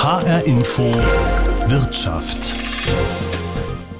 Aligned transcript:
HR 0.00 0.46
Info 0.46 0.84
Wirtschaft. 1.66 2.54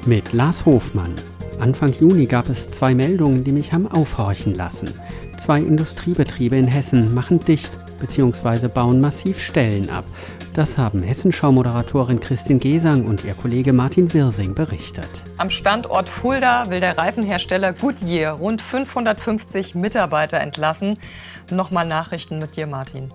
Mit 0.06 0.32
Lars 0.32 0.64
Hofmann. 0.64 1.16
Anfang 1.58 1.92
Juni 1.92 2.26
gab 2.26 2.48
es 2.48 2.70
zwei 2.70 2.94
Meldungen, 2.94 3.42
die 3.42 3.50
mich 3.50 3.72
haben 3.72 3.90
aufhorchen 3.90 4.54
lassen. 4.54 4.94
Zwei 5.38 5.58
Industriebetriebe 5.58 6.56
in 6.56 6.68
Hessen 6.68 7.12
machen 7.14 7.40
dicht 7.40 7.72
bzw. 7.98 8.68
bauen 8.68 9.00
massiv 9.00 9.40
Stellen 9.42 9.90
ab. 9.90 10.04
Das 10.54 10.78
haben 10.78 11.02
Hessenschau-Moderatorin 11.02 12.20
Christin 12.20 12.60
Gesang 12.60 13.04
und 13.04 13.24
ihr 13.24 13.34
Kollege 13.34 13.72
Martin 13.72 14.14
Wirsing 14.14 14.54
berichtet. 14.54 15.08
Am 15.36 15.50
Standort 15.50 16.08
Fulda 16.08 16.70
will 16.70 16.78
der 16.78 16.96
Reifenhersteller 16.96 17.72
Goodyear 17.72 18.34
rund 18.34 18.62
550 18.62 19.74
Mitarbeiter 19.74 20.38
entlassen. 20.38 20.96
Nochmal 21.50 21.88
Nachrichten 21.88 22.38
mit 22.38 22.54
dir, 22.54 22.68
Martin. 22.68 23.10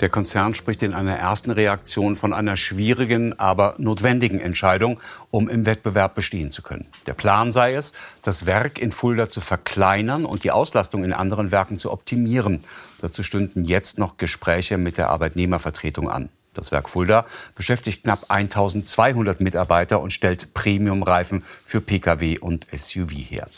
Der 0.00 0.08
Konzern 0.08 0.54
spricht 0.54 0.82
in 0.82 0.92
einer 0.92 1.16
ersten 1.16 1.50
Reaktion 1.50 2.16
von 2.16 2.32
einer 2.32 2.56
schwierigen, 2.56 3.38
aber 3.38 3.74
notwendigen 3.78 4.40
Entscheidung, 4.40 5.00
um 5.30 5.48
im 5.48 5.66
Wettbewerb 5.66 6.14
bestehen 6.14 6.50
zu 6.50 6.62
können. 6.62 6.88
Der 7.06 7.14
Plan 7.14 7.52
sei 7.52 7.74
es, 7.74 7.92
das 8.22 8.44
Werk 8.44 8.80
in 8.80 8.90
Fulda 8.90 9.30
zu 9.30 9.40
verkleinern 9.40 10.24
und 10.24 10.42
die 10.42 10.50
Auslastung 10.50 11.04
in 11.04 11.12
anderen 11.12 11.52
Werken 11.52 11.78
zu 11.78 11.92
optimieren. 11.92 12.60
Dazu 13.00 13.22
stünden 13.22 13.64
jetzt 13.64 13.98
noch 13.98 14.16
Gespräche 14.16 14.78
mit 14.78 14.98
der 14.98 15.10
Arbeitnehmervertretung 15.10 16.10
an. 16.10 16.28
Das 16.54 16.72
Werk 16.72 16.88
Fulda 16.88 17.26
beschäftigt 17.54 18.04
knapp 18.04 18.26
1200 18.28 19.40
Mitarbeiter 19.40 20.00
und 20.00 20.12
stellt 20.12 20.54
Premiumreifen 20.54 21.44
für 21.64 21.80
Pkw 21.80 22.38
und 22.38 22.66
SUV 22.72 23.12
her. 23.12 23.48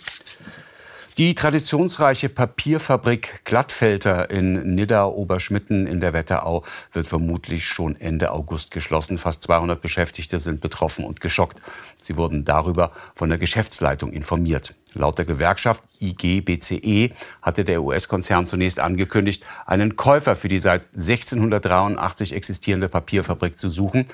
Die 1.18 1.34
traditionsreiche 1.34 2.28
Papierfabrik 2.28 3.40
Glattfelter 3.46 4.28
in 4.28 4.74
Nidda-Oberschmitten 4.74 5.86
in 5.86 5.98
der 5.98 6.12
Wetterau 6.12 6.62
wird 6.92 7.06
vermutlich 7.06 7.64
schon 7.64 7.96
Ende 7.96 8.32
August 8.32 8.70
geschlossen. 8.70 9.16
Fast 9.16 9.42
200 9.44 9.80
Beschäftigte 9.80 10.38
sind 10.38 10.60
betroffen 10.60 11.06
und 11.06 11.22
geschockt. 11.22 11.62
Sie 11.96 12.18
wurden 12.18 12.44
darüber 12.44 12.92
von 13.14 13.30
der 13.30 13.38
Geschäftsleitung 13.38 14.12
informiert. 14.12 14.74
Laut 14.92 15.16
der 15.16 15.24
Gewerkschaft 15.24 15.82
IG-BCE 16.02 17.12
hatte 17.40 17.64
der 17.64 17.82
US-Konzern 17.82 18.44
zunächst 18.44 18.78
angekündigt, 18.78 19.42
einen 19.64 19.96
Käufer 19.96 20.36
für 20.36 20.48
die 20.48 20.58
seit 20.58 20.86
1683 20.96 22.34
existierende 22.34 22.90
Papierfabrik 22.90 23.58
zu 23.58 23.70
suchen. 23.70 24.04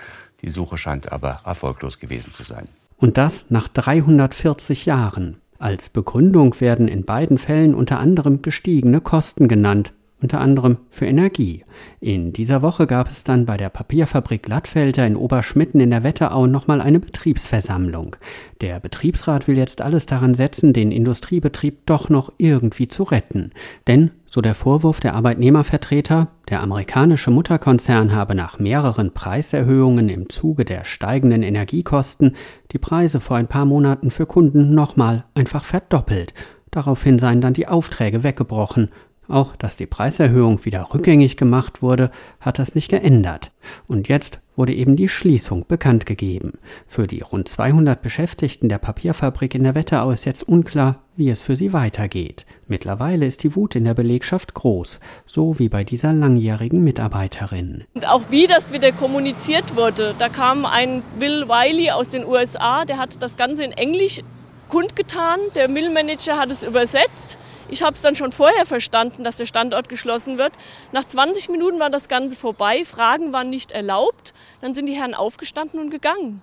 Die 0.43 0.51
Suche 0.51 0.79
scheint 0.79 1.11
aber 1.11 1.41
erfolglos 1.45 1.99
gewesen 1.99 2.31
zu 2.31 2.45
sein. 2.45 2.69
Und 2.97 3.19
das 3.19 3.47
nach 3.49 3.67
340 3.67 4.87
Jahren. 4.87 5.43
Als 5.63 5.91
Begründung 5.91 6.61
werden 6.61 6.89
in 6.89 7.05
beiden 7.05 7.39
Fällen 7.39 7.77
unter 7.77 8.01
anderem 8.01 8.43
gestiegene 8.43 9.01
Kosten 9.01 9.47
genannt, 9.47 9.93
unter 10.23 10.41
anderem 10.41 10.79
für 10.91 11.07
Energie. 11.07 11.65
In 12.01 12.33
dieser 12.33 12.63
Woche 12.63 12.87
gab 12.87 13.09
es 13.09 13.25
dann 13.25 13.45
bei 13.45 13.57
der 13.57 13.69
Papierfabrik 13.69 14.45
Glattfelter 14.45 15.07
in 15.07 15.17
Oberschmitten 15.17 15.81
in 15.81 15.91
der 15.91 16.05
Wetterau 16.05 16.47
nochmal 16.47 16.81
eine 16.81 17.01
Betriebsversammlung. 17.01 18.17
Der 18.61 18.81
Betriebsrat 18.81 19.49
will 19.49 19.59
jetzt 19.59 19.81
alles 19.81 20.07
daran 20.07 20.35
setzen, 20.35 20.73
den 20.73 20.93
Industriebetrieb 20.93 21.87
doch 21.87 22.09
noch 22.09 22.33
irgendwie 22.39 22.89
zu 22.89 23.03
retten. 23.03 23.51
Denn, 23.87 24.13
so 24.27 24.41
der 24.41 24.55
Vorwurf 24.55 25.01
der 25.01 25.15
Arbeitnehmervertreter, 25.15 26.29
der 26.49 26.61
amerikanische 26.61 27.31
Mutterkonzern 27.31 28.15
habe 28.15 28.35
nach 28.35 28.59
mehreren 28.59 29.13
Preiserhöhungen 29.13 30.09
im 30.09 30.29
Zuge 30.29 30.65
der 30.65 30.85
steigenden 30.85 31.43
Energiekosten 31.43 32.37
die 32.71 32.79
Preise 32.79 33.21
vor 33.21 33.37
ein 33.37 33.49
paar 33.49 33.65
Monaten 33.65 34.11
für 34.11 34.27
Kunden 34.27 34.75
nochmal 34.75 35.25
einfach 35.35 35.65
verdoppelt. 35.65 36.33
Daraufhin 36.71 37.19
seien 37.19 37.43
dann 37.43 37.53
die 37.53 37.69
Aufträge 37.69 38.23
weggebrochen 38.23 38.89
auch 39.33 39.57
dass 39.57 39.77
die 39.77 39.87
Preiserhöhung 39.87 40.65
wieder 40.65 40.89
rückgängig 40.93 41.37
gemacht 41.37 41.83
wurde, 41.83 42.11
hat 42.41 42.59
das 42.59 42.75
nicht 42.75 42.89
geändert. 42.89 43.51
Und 43.87 44.09
jetzt 44.09 44.41
wurde 44.57 44.75
eben 44.75 44.97
die 44.97 45.09
Schließung 45.09 45.67
bekannt 45.67 46.07
gegeben. 46.07 46.59
Für 46.87 47.07
die 47.07 47.21
rund 47.21 47.49
200 47.49 48.03
Beschäftigten 48.03 48.69
der 48.69 48.79
Papierfabrik 48.79 49.55
in 49.55 49.65
der 49.65 49.75
Wetterau 49.75 50.11
ist 50.11 50.27
jetzt 50.27 50.43
unklar, 50.43 51.03
wie 51.17 51.31
es 51.31 51.41
für 51.41 51.57
sie 51.57 51.73
weitergeht. 51.73 52.47
Mittlerweile 52.69 53.27
ist 53.27 53.43
die 53.43 53.55
Wut 53.57 53.75
in 53.75 53.85
der 53.85 53.95
Belegschaft 53.95 54.55
groß, 54.55 55.01
so 55.27 55.59
wie 55.59 55.69
bei 55.69 55.85
dieser 55.85 56.13
langjährigen 56.13 56.85
Mitarbeiterin. 56.85 57.85
Und 57.95 58.09
auch 58.09 58.23
wie 58.31 58.47
das 58.47 58.73
wieder 58.73 58.93
kommuniziert 58.93 59.77
wurde, 59.77 60.15
da 60.19 60.29
kam 60.29 60.67
ein 60.67 61.03
Will 61.19 61.49
Wiley 61.49 61.91
aus 61.91 62.09
den 62.09 62.27
USA, 62.27 62.85
der 62.85 62.99
hat 62.99 63.23
das 63.23 63.37
Ganze 63.37 63.65
in 63.65 63.73
Englisch 63.73 64.21
kundgetan, 64.73 65.39
der 65.55 65.69
Millmanager 65.69 66.39
hat 66.39 66.51
es 66.51 66.63
übersetzt 66.63 67.39
ich 67.73 67.83
habe 67.83 67.95
es 67.95 68.03
dann 68.03 68.15
schon 68.15 68.33
vorher 68.33 68.67
verstanden, 68.67 69.25
dass 69.25 69.39
der 69.39 69.47
Standort 69.47 69.89
geschlossen 69.89 70.37
wird. 70.37 70.53
Nach 70.93 71.05
20 71.05 71.49
Minuten 71.49 71.81
war 71.81 71.89
das 71.89 72.07
Ganze 72.07 72.37
vorbei, 72.37 72.85
Fragen 72.85 73.33
waren 73.33 73.49
nicht 73.49 73.73
erlaubt. 73.73 74.35
Dann 74.61 74.75
sind 74.75 74.85
die 74.85 74.93
Herren 74.93 75.15
aufgestanden 75.15 75.81
und 75.81 75.89
gegangen. 75.89 76.43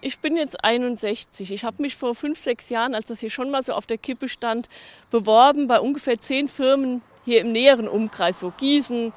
Ich 0.00 0.20
bin 0.20 0.36
jetzt 0.36 0.62
61. 0.62 1.50
Ich 1.50 1.64
habe 1.64 1.82
mich 1.82 1.96
vor 1.96 2.14
fünf, 2.14 2.38
sechs 2.38 2.70
Jahren, 2.70 2.94
als 2.94 3.06
das 3.06 3.18
hier 3.18 3.30
schon 3.30 3.50
mal 3.50 3.64
so 3.64 3.72
auf 3.72 3.88
der 3.88 3.98
Kippe 3.98 4.28
stand, 4.28 4.68
beworben 5.10 5.66
bei 5.66 5.80
ungefähr 5.80 6.20
zehn 6.20 6.46
Firmen 6.46 7.02
hier 7.24 7.40
im 7.40 7.50
näheren 7.50 7.88
Umkreis, 7.88 8.38
so 8.38 8.52
Gießen, 8.56 9.12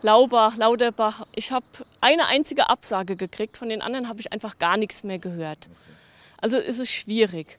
Laubach, 0.00 0.56
Lauterbach. 0.56 1.26
Ich 1.34 1.50
habe 1.50 1.66
eine 2.00 2.26
einzige 2.26 2.70
Absage 2.70 3.16
gekriegt, 3.16 3.56
von 3.56 3.68
den 3.68 3.82
anderen 3.82 4.08
habe 4.08 4.20
ich 4.20 4.32
einfach 4.32 4.58
gar 4.58 4.76
nichts 4.76 5.02
mehr 5.02 5.18
gehört. 5.18 5.68
Also 6.40 6.56
ist 6.56 6.78
es 6.78 6.92
schwierig. 6.92 7.58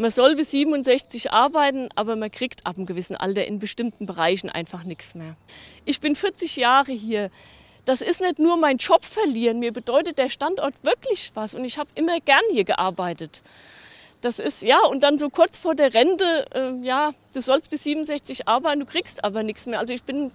Man 0.00 0.10
soll 0.10 0.34
bis 0.34 0.52
67 0.52 1.30
arbeiten, 1.30 1.90
aber 1.94 2.16
man 2.16 2.30
kriegt 2.30 2.64
ab 2.64 2.78
einem 2.78 2.86
gewissen 2.86 3.16
Alter 3.16 3.44
in 3.44 3.58
bestimmten 3.58 4.06
Bereichen 4.06 4.48
einfach 4.48 4.82
nichts 4.82 5.14
mehr. 5.14 5.36
Ich 5.84 6.00
bin 6.00 6.16
40 6.16 6.56
Jahre 6.56 6.92
hier. 6.92 7.28
Das 7.84 8.00
ist 8.00 8.22
nicht 8.22 8.38
nur 8.38 8.56
mein 8.56 8.78
Job 8.78 9.04
verlieren. 9.04 9.58
Mir 9.58 9.74
bedeutet 9.74 10.16
der 10.16 10.30
Standort 10.30 10.72
wirklich 10.84 11.32
was 11.34 11.52
und 11.52 11.66
ich 11.66 11.76
habe 11.76 11.90
immer 11.96 12.18
gern 12.18 12.40
hier 12.50 12.64
gearbeitet. 12.64 13.42
Das 14.22 14.38
ist, 14.38 14.62
ja, 14.62 14.78
und 14.86 15.02
dann 15.02 15.18
so 15.18 15.28
kurz 15.28 15.58
vor 15.58 15.74
der 15.74 15.92
Rente, 15.92 16.46
äh, 16.54 16.82
ja, 16.82 17.12
du 17.34 17.42
sollst 17.42 17.68
bis 17.68 17.82
67 17.82 18.48
arbeiten, 18.48 18.80
du 18.80 18.86
kriegst 18.86 19.22
aber 19.22 19.42
nichts 19.42 19.66
mehr. 19.66 19.80
Also 19.80 19.92
ich 19.92 20.04
bin 20.04 20.32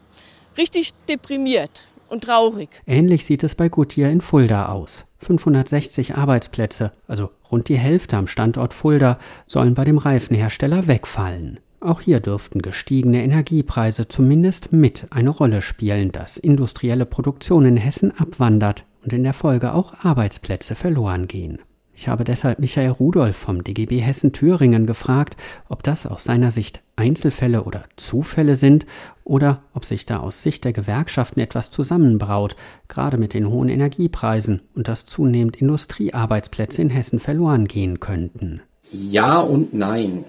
richtig 0.58 0.94
deprimiert 1.10 1.86
und 2.10 2.24
traurig. 2.24 2.70
Ähnlich 2.86 3.26
sieht 3.26 3.44
es 3.44 3.56
bei 3.56 3.70
Goodyear 3.70 4.10
in 4.10 4.22
Fulda 4.22 4.68
aus. 4.68 5.06
560 5.20 6.16
Arbeitsplätze, 6.16 6.92
also 7.08 7.32
rund 7.52 7.70
die 7.70 7.78
Hälfte 7.78 8.18
am 8.18 8.28
Standort 8.28 8.74
Fulda, 8.74 9.18
sollen 9.48 9.74
bei 9.74 9.84
dem 9.84 9.98
Reifenhersteller 9.98 10.88
wegfallen. 10.88 11.60
Auch 11.80 12.02
hier 12.02 12.20
dürften 12.20 12.62
gestiegene 12.62 13.24
Energiepreise 13.24 14.08
zumindest 14.08 14.74
mit 14.74 15.06
eine 15.12 15.30
Rolle 15.30 15.62
spielen, 15.62 16.12
dass 16.12 16.38
industrielle 16.38 17.06
Produktion 17.06 17.66
in 17.66 17.78
Hessen 17.78 18.12
abwandert 18.18 18.86
und 19.04 19.14
in 19.14 19.24
der 19.24 19.34
Folge 19.34 19.74
auch 19.74 19.94
Arbeitsplätze 20.04 20.74
verloren 20.74 21.28
gehen. 21.28 21.60
Ich 21.98 22.10
habe 22.10 22.26
deshalb 22.26 22.60
Michael 22.60 22.90
Rudolph 22.90 23.38
vom 23.38 23.64
DGB 23.64 24.00
Hessen 24.00 24.34
Thüringen 24.34 24.86
gefragt, 24.86 25.38
ob 25.70 25.82
das 25.82 26.06
aus 26.06 26.26
seiner 26.26 26.52
Sicht 26.52 26.82
Einzelfälle 26.98 27.64
oder 27.64 27.86
Zufälle 27.96 28.58
sind 28.58 28.86
oder 29.24 29.62
ob 29.74 29.86
sich 29.86 30.06
da 30.06 30.20
aus 30.20 30.44
Sicht 30.44 30.66
der 30.66 30.74
Gewerkschaften 30.74 31.40
etwas 31.40 31.72
zusammenbraut, 31.72 32.58
gerade 32.90 33.18
mit 33.18 33.34
den 33.34 33.50
hohen 33.50 33.70
Energiepreisen 33.70 34.62
und 34.76 34.90
dass 34.90 35.06
zunehmend 35.06 35.56
Industriearbeitsplätze 35.56 36.82
in 36.82 36.90
Hessen 36.90 37.20
verloren 37.20 37.66
gehen 37.66 38.02
könnten. 38.02 38.62
Ja 38.92 39.40
und 39.40 39.74
nein. 39.74 40.26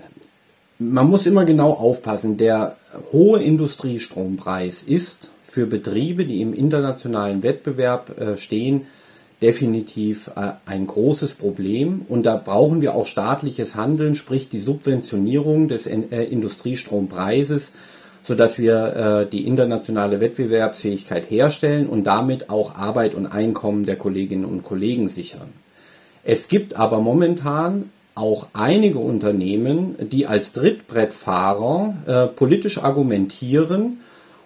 Man 0.78 1.08
muss 1.08 1.26
immer 1.26 1.44
genau 1.44 1.72
aufpassen. 1.72 2.36
Der 2.36 2.76
hohe 3.12 3.42
Industriestrompreis 3.42 4.82
ist 4.82 5.30
für 5.42 5.66
Betriebe, 5.66 6.26
die 6.26 6.42
im 6.42 6.52
internationalen 6.52 7.42
Wettbewerb 7.42 8.18
äh, 8.20 8.36
stehen, 8.36 8.86
definitiv 9.42 10.30
äh, 10.36 10.52
ein 10.64 10.86
großes 10.86 11.34
Problem 11.34 12.02
und 12.08 12.24
da 12.24 12.36
brauchen 12.36 12.80
wir 12.80 12.94
auch 12.94 13.06
staatliches 13.06 13.74
Handeln, 13.74 14.16
sprich 14.16 14.48
die 14.48 14.60
Subventionierung 14.60 15.68
des 15.68 15.86
äh, 15.86 15.96
Industriestrompreises, 16.24 17.72
sodass 18.22 18.58
wir 18.58 19.26
äh, 19.26 19.30
die 19.30 19.46
internationale 19.46 20.20
Wettbewerbsfähigkeit 20.20 21.30
herstellen 21.30 21.86
und 21.86 22.04
damit 22.04 22.48
auch 22.48 22.76
Arbeit 22.76 23.14
und 23.14 23.26
Einkommen 23.26 23.84
der 23.84 23.96
Kolleginnen 23.96 24.46
und 24.46 24.64
Kollegen 24.64 25.08
sichern. 25.08 25.52
Es 26.24 26.48
gibt 26.48 26.76
aber 26.76 27.00
momentan 27.00 27.90
auch 28.14 28.46
einige 28.54 28.98
Unternehmen, 28.98 29.94
die 30.00 30.26
als 30.26 30.52
Trittbrettfahrer 30.52 32.32
politisch 32.34 32.78
argumentieren 32.78 33.98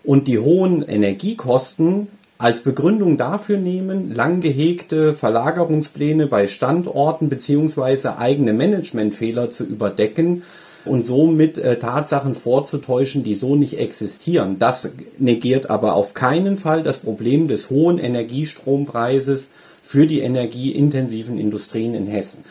und 0.02 0.26
die 0.26 0.40
hohen 0.40 0.82
Energiekosten 0.82 2.08
als 2.40 2.62
Begründung 2.62 3.18
dafür 3.18 3.58
nehmen, 3.58 4.14
lang 4.14 4.40
gehegte 4.40 5.12
Verlagerungspläne 5.12 6.26
bei 6.26 6.46
Standorten 6.46 7.28
beziehungsweise 7.28 8.16
eigene 8.16 8.54
Managementfehler 8.54 9.50
zu 9.50 9.64
überdecken 9.64 10.42
und 10.86 11.04
somit 11.04 11.58
äh, 11.58 11.78
Tatsachen 11.78 12.34
vorzutäuschen, 12.34 13.24
die 13.24 13.34
so 13.34 13.56
nicht 13.56 13.78
existieren. 13.78 14.58
Das 14.58 14.88
negiert 15.18 15.68
aber 15.68 15.94
auf 15.94 16.14
keinen 16.14 16.56
Fall 16.56 16.82
das 16.82 16.96
Problem 16.96 17.46
des 17.46 17.68
hohen 17.68 17.98
Energiestrompreises 17.98 19.48
für 19.82 20.06
die 20.06 20.20
energieintensiven 20.20 21.36
Industrien 21.38 21.92
in 21.92 22.06
Hessen. 22.06 22.42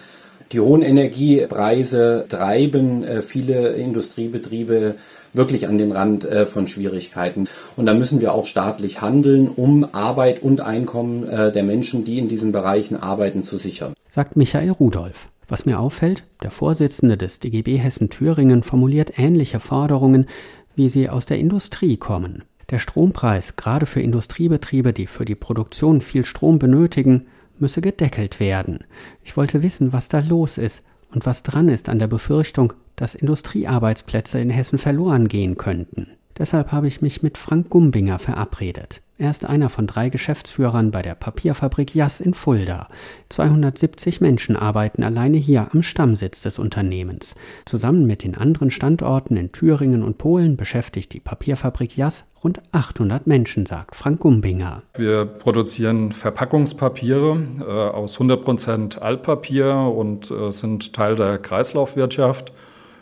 Die 0.51 0.59
hohen 0.59 0.83
Energiepreise 0.83 2.25
treiben 2.30 3.03
äh, 3.03 3.24
viele 3.24 3.69
Industriebetriebe 3.69 4.94
wirklich 5.33 5.67
an 5.67 5.77
den 5.77 5.91
Rand 5.91 6.25
äh, 6.25 6.45
von 6.45 6.67
Schwierigkeiten. 6.67 7.47
Und 7.75 7.85
da 7.85 7.93
müssen 7.93 8.21
wir 8.21 8.33
auch 8.33 8.45
staatlich 8.45 9.01
handeln, 9.01 9.47
um 9.47 9.87
Arbeit 9.91 10.41
und 10.41 10.61
Einkommen 10.61 11.27
äh, 11.27 11.51
der 11.51 11.63
Menschen, 11.63 12.03
die 12.03 12.17
in 12.17 12.27
diesen 12.27 12.51
Bereichen 12.51 12.95
arbeiten, 12.95 13.43
zu 13.43 13.57
sichern. 13.57 13.93
Sagt 14.09 14.35
Michael 14.35 14.71
Rudolph. 14.71 15.27
Was 15.47 15.65
mir 15.65 15.79
auffällt, 15.79 16.23
der 16.43 16.51
Vorsitzende 16.51 17.17
des 17.17 17.39
DGB 17.39 17.77
Hessen 17.77 18.11
Thüringen 18.11 18.61
formuliert 18.61 19.17
ähnliche 19.17 19.59
Forderungen, 19.59 20.27
wie 20.75 20.89
sie 20.89 21.09
aus 21.09 21.25
der 21.25 21.39
Industrie 21.39 21.97
kommen. 21.97 22.43
Der 22.69 22.77
Strompreis, 22.77 23.55
gerade 23.55 23.87
für 23.87 23.99
Industriebetriebe, 23.99 24.93
die 24.93 25.07
für 25.07 25.25
die 25.25 25.35
Produktion 25.35 26.01
viel 26.01 26.23
Strom 26.23 26.59
benötigen, 26.59 27.25
müsse 27.57 27.81
gedeckelt 27.81 28.39
werden. 28.39 28.85
Ich 29.23 29.35
wollte 29.35 29.63
wissen, 29.63 29.91
was 29.91 30.07
da 30.07 30.19
los 30.19 30.59
ist 30.59 30.83
und 31.11 31.25
was 31.25 31.44
dran 31.44 31.69
ist 31.69 31.89
an 31.89 32.00
der 32.00 32.07
Befürchtung, 32.07 32.73
dass 32.95 33.15
Industriearbeitsplätze 33.15 34.39
in 34.39 34.50
Hessen 34.50 34.79
verloren 34.79 35.27
gehen 35.27 35.57
könnten. 35.57 36.07
Deshalb 36.38 36.71
habe 36.71 36.88
ich 36.88 37.01
mich 37.01 37.23
mit 37.23 37.38
Frank 37.38 37.69
Gumbinger 37.69 38.19
verabredet. 38.19 39.01
Er 39.21 39.31
ist 39.31 39.44
einer 39.44 39.68
von 39.68 39.86
drei 39.86 40.07
Geschäftsführern 40.07 40.92
bei 40.92 41.01
der 41.01 41.13
Papierfabrik 41.13 41.94
Jass 41.94 42.21
in 42.21 42.33
Fulda. 42.33 42.88
270 43.27 44.21
Menschen 44.21 44.56
arbeiten 44.56 45.04
alleine 45.04 45.36
hier 45.36 45.68
am 45.74 45.83
Stammsitz 45.83 46.42
des 46.42 46.57
Unternehmens. 46.57 47.36
Zusammen 47.66 48.07
mit 48.07 48.24
den 48.24 48.38
anderen 48.38 48.71
Standorten 48.71 49.36
in 49.36 49.51
Thüringen 49.51 50.04
und 50.04 50.18
Polen 50.18 50.56
beschäftigt 50.56 51.12
die 51.12 51.19
Papierfabrik 51.19 51.98
Jass 51.98 52.24
rund 52.45 52.62
800 52.71 53.27
Menschen, 53.27 53.66
sagt 53.66 53.98
Frank 53.98 54.21
Gumbinger. 54.21 54.83
Wir 54.95 55.25
produzieren 55.25 56.13
Verpackungspapiere 56.13 57.44
äh, 57.60 57.63
aus 57.63 58.18
100% 58.19 59.00
Altpapier 59.00 59.75
und 59.75 60.31
äh, 60.31 60.54
sind 60.54 60.94
Teil 60.94 61.18
der 61.18 61.39
Kreislaufwirtschaft 61.39 62.54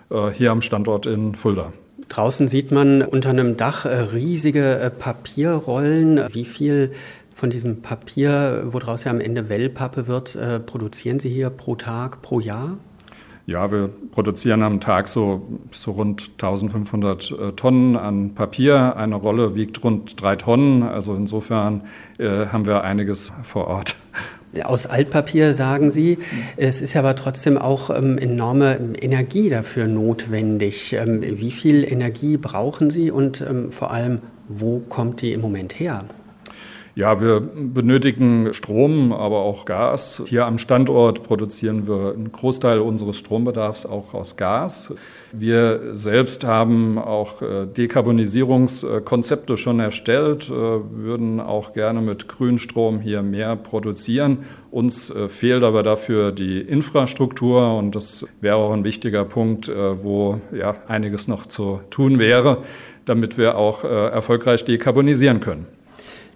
äh, 0.09 0.31
hier 0.31 0.49
am 0.49 0.63
Standort 0.63 1.05
in 1.05 1.35
Fulda. 1.35 1.73
Draußen 2.09 2.47
sieht 2.47 2.71
man 2.71 3.01
unter 3.01 3.29
einem 3.29 3.57
Dach 3.57 3.85
äh, 3.85 3.89
riesige 3.89 4.79
äh, 4.79 4.89
Papierrollen. 4.89 6.21
Wie 6.31 6.45
viel 6.45 6.91
von 7.35 7.49
diesem 7.49 7.81
Papier, 7.81 8.63
woraus 8.65 9.03
ja 9.03 9.11
am 9.11 9.21
Ende 9.21 9.49
Wellpappe 9.49 10.07
wird, 10.07 10.35
äh, 10.35 10.59
produzieren 10.59 11.19
Sie 11.19 11.29
hier 11.29 11.49
pro 11.49 11.75
Tag, 11.75 12.21
pro 12.21 12.39
Jahr? 12.39 12.77
Ja, 13.45 13.71
wir 13.71 13.89
produzieren 14.11 14.61
am 14.61 14.81
Tag 14.81 15.07
so, 15.07 15.47
so 15.71 15.91
rund 15.91 16.31
1500 16.33 17.55
Tonnen 17.55 17.95
an 17.95 18.35
Papier. 18.35 18.97
Eine 18.97 19.15
Rolle 19.15 19.55
wiegt 19.55 19.81
rund 19.85 20.21
drei 20.21 20.35
Tonnen. 20.35 20.83
Also 20.83 21.15
insofern 21.15 21.83
äh, 22.17 22.47
haben 22.47 22.65
wir 22.65 22.83
einiges 22.83 23.31
vor 23.43 23.67
Ort 23.67 23.95
aus 24.63 24.87
Altpapier, 24.87 25.53
sagen 25.53 25.91
Sie. 25.91 26.17
Es 26.55 26.81
ist 26.81 26.95
aber 26.95 27.15
trotzdem 27.15 27.57
auch 27.57 27.89
ähm, 27.89 28.17
enorme 28.17 28.79
Energie 28.99 29.49
dafür 29.49 29.87
notwendig. 29.87 30.93
Ähm, 30.93 31.21
wie 31.21 31.51
viel 31.51 31.83
Energie 31.83 32.37
brauchen 32.37 32.89
Sie 32.89 33.11
und 33.11 33.41
ähm, 33.41 33.71
vor 33.71 33.91
allem, 33.91 34.21
wo 34.47 34.79
kommt 34.79 35.21
die 35.21 35.33
im 35.33 35.41
Moment 35.41 35.79
her? 35.79 36.05
Ja, 36.97 37.21
wir 37.21 37.41
benötigen 37.41 38.55
Strom, 38.55 39.13
aber 39.13 39.41
auch 39.41 39.65
Gas. 39.65 40.23
Hier 40.25 40.47
am 40.47 40.57
Standort 40.57 41.21
produzieren 41.21 41.87
wir 41.87 42.13
einen 42.15 42.31
Großteil 42.31 42.79
unseres 42.79 43.17
Strombedarfs 43.17 43.85
auch 43.85 44.15
aus 44.15 44.35
Gas. 44.35 44.95
Wir 45.31 45.95
selbst 45.95 46.43
haben 46.43 46.97
auch 46.97 47.43
äh, 47.43 47.67
Dekarbonisierungskonzepte 47.67 49.57
schon 49.57 49.79
erstellt, 49.79 50.49
äh, 50.49 50.51
würden 50.51 51.39
auch 51.39 51.73
gerne 51.73 52.01
mit 52.01 52.27
Grünstrom 52.27 52.99
hier 52.99 53.21
mehr 53.21 53.55
produzieren. 53.55 54.39
Uns 54.71 55.11
äh, 55.11 55.29
fehlt 55.29 55.61
aber 55.61 55.83
dafür 55.83 56.31
die 56.31 56.61
Infrastruktur 56.61 57.77
und 57.77 57.93
das 57.93 58.25
wäre 58.41 58.55
auch 58.55 58.73
ein 58.73 58.83
wichtiger 58.83 59.23
Punkt, 59.23 59.69
wo 60.01 60.41
ja 60.51 60.73
einiges 60.87 61.27
noch 61.27 61.45
zu 61.45 61.79
tun 61.91 62.17
wäre, 62.17 62.63
damit 63.05 63.37
wir 63.37 63.55
auch 63.55 63.83
erfolgreich 63.83 64.65
dekarbonisieren 64.65 65.41
können. 65.41 65.76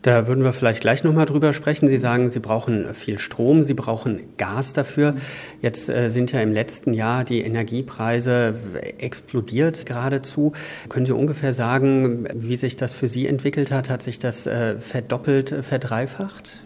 Da 0.01 0.27
würden 0.27 0.43
wir 0.43 0.51
vielleicht 0.51 0.81
gleich 0.81 1.03
nochmal 1.03 1.27
drüber 1.27 1.53
sprechen. 1.53 1.87
Sie 1.87 1.97
sagen, 1.97 2.29
Sie 2.29 2.39
brauchen 2.39 2.93
viel 2.95 3.19
Strom, 3.19 3.63
Sie 3.63 3.75
brauchen 3.75 4.35
Gas 4.37 4.73
dafür. 4.73 5.15
Jetzt 5.61 5.89
äh, 5.89 6.09
sind 6.09 6.31
ja 6.31 6.41
im 6.41 6.51
letzten 6.51 6.93
Jahr 6.93 7.23
die 7.23 7.41
Energiepreise 7.41 8.55
explodiert 8.97 9.85
geradezu. 9.85 10.53
Können 10.89 11.05
Sie 11.05 11.13
ungefähr 11.13 11.53
sagen, 11.53 12.27
wie 12.33 12.55
sich 12.55 12.77
das 12.77 12.93
für 12.95 13.07
Sie 13.07 13.27
entwickelt 13.27 13.69
hat? 13.69 13.91
Hat 13.91 14.01
sich 14.01 14.17
das 14.17 14.47
äh, 14.47 14.79
verdoppelt, 14.79 15.51
äh, 15.51 15.61
verdreifacht? 15.61 16.63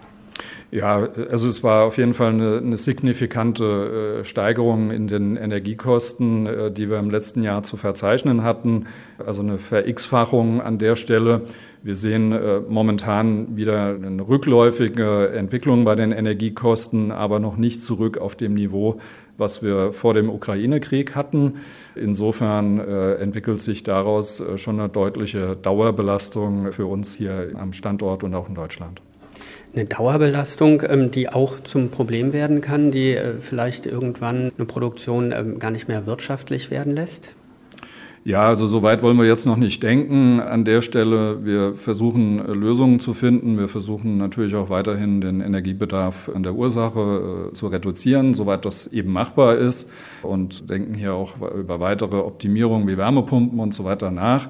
Ja, 0.72 1.08
also 1.30 1.48
es 1.48 1.64
war 1.64 1.86
auf 1.86 1.98
jeden 1.98 2.14
Fall 2.14 2.30
eine, 2.30 2.58
eine 2.58 2.78
signifikante 2.78 4.22
äh, 4.22 4.26
Steigerung 4.26 4.92
in 4.92 5.08
den 5.08 5.38
Energiekosten, 5.38 6.48
äh, 6.48 6.72
die 6.72 6.90
wir 6.90 6.98
im 6.98 7.10
letzten 7.10 7.44
Jahr 7.44 7.64
zu 7.64 7.78
verzeichnen 7.78 8.44
hatten. 8.44 8.86
Also 9.24 9.42
eine 9.42 9.60
Ver-X-Fachung 9.60 10.62
an 10.62 10.80
der 10.80 10.96
Stelle. 10.96 11.42
Wir 11.84 11.94
sehen 11.94 12.32
äh, 12.32 12.62
momentan 12.68 13.56
wieder 13.56 13.96
eine 13.96 14.28
rückläufige 14.28 15.30
Entwicklung 15.30 15.86
bei 15.86 15.96
den 15.96 16.12
Energiekosten, 16.12 17.12
aber 17.12 17.40
noch 17.40 17.58
nicht 17.58 17.84
zurück 17.84 18.18
auf 18.18 18.36
dem 18.36 18.56
Niveau, 18.56 18.98
was 19.38 19.62
wir 19.62 19.94
vor 19.94 20.16
dem 20.16 20.30
Ukraine-Krieg 20.32 21.16
hatten. 21.16 21.58
Insofern 21.94 22.80
entwickelt 22.80 23.62
sich 23.62 23.84
daraus 23.84 24.42
schon 24.56 24.80
eine 24.80 24.90
deutliche 24.90 25.56
Dauerbelastung 25.56 26.72
für 26.72 26.86
uns 26.86 27.16
hier 27.16 27.52
am 27.58 27.74
Standort 27.74 28.24
und 28.24 28.34
auch 28.34 28.50
in 28.50 28.56
Deutschland 28.56 29.02
eine 29.76 29.86
Dauerbelastung, 29.86 30.84
ähm, 30.88 31.12
die 31.12 31.30
auch 31.30 31.60
zum 31.62 31.90
Problem 31.90 32.34
werden 32.34 32.62
kann, 32.62 32.92
die 32.92 33.18
vielleicht 33.42 33.86
irgendwann 33.86 34.52
eine 34.58 34.66
Produktion 34.66 35.32
ähm, 35.32 35.60
gar 35.60 35.72
nicht 35.72 35.88
mehr 35.88 36.06
wirtschaftlich 36.06 36.72
werden 36.72 36.94
lässt? 36.94 37.30
Ja, 38.28 38.48
also 38.48 38.66
so 38.66 38.82
weit 38.82 39.04
wollen 39.04 39.18
wir 39.18 39.28
jetzt 39.28 39.46
noch 39.46 39.56
nicht 39.56 39.84
denken. 39.84 40.40
An 40.40 40.66
der 40.66 40.82
Stelle, 40.82 41.46
wir 41.46 41.76
versuchen 41.76 42.40
äh, 42.40 42.54
Lösungen 42.54 43.00
zu 43.00 43.14
finden. 43.14 43.60
Wir 43.60 43.68
versuchen 43.68 44.18
natürlich 44.18 44.56
auch 44.56 44.72
weiterhin 44.72 45.22
den 45.22 45.42
Energiebedarf 45.42 46.32
an 46.34 46.42
der 46.42 46.56
Ursache 46.56 47.50
äh, 47.52 47.54
zu 47.54 47.68
reduzieren, 47.68 48.34
soweit 48.34 48.66
das 48.66 48.88
eben 48.88 49.14
machbar 49.14 49.58
ist 49.58 49.88
und 50.24 50.72
denken 50.72 50.96
hier 50.96 51.14
auch 51.14 51.36
über 51.56 51.80
weitere 51.80 52.16
Optimierungen 52.16 52.88
wie 52.88 52.98
Wärmepumpen 52.98 53.60
und 53.60 53.76
so 53.76 53.84
weiter 53.84 54.10
nach. 54.10 54.50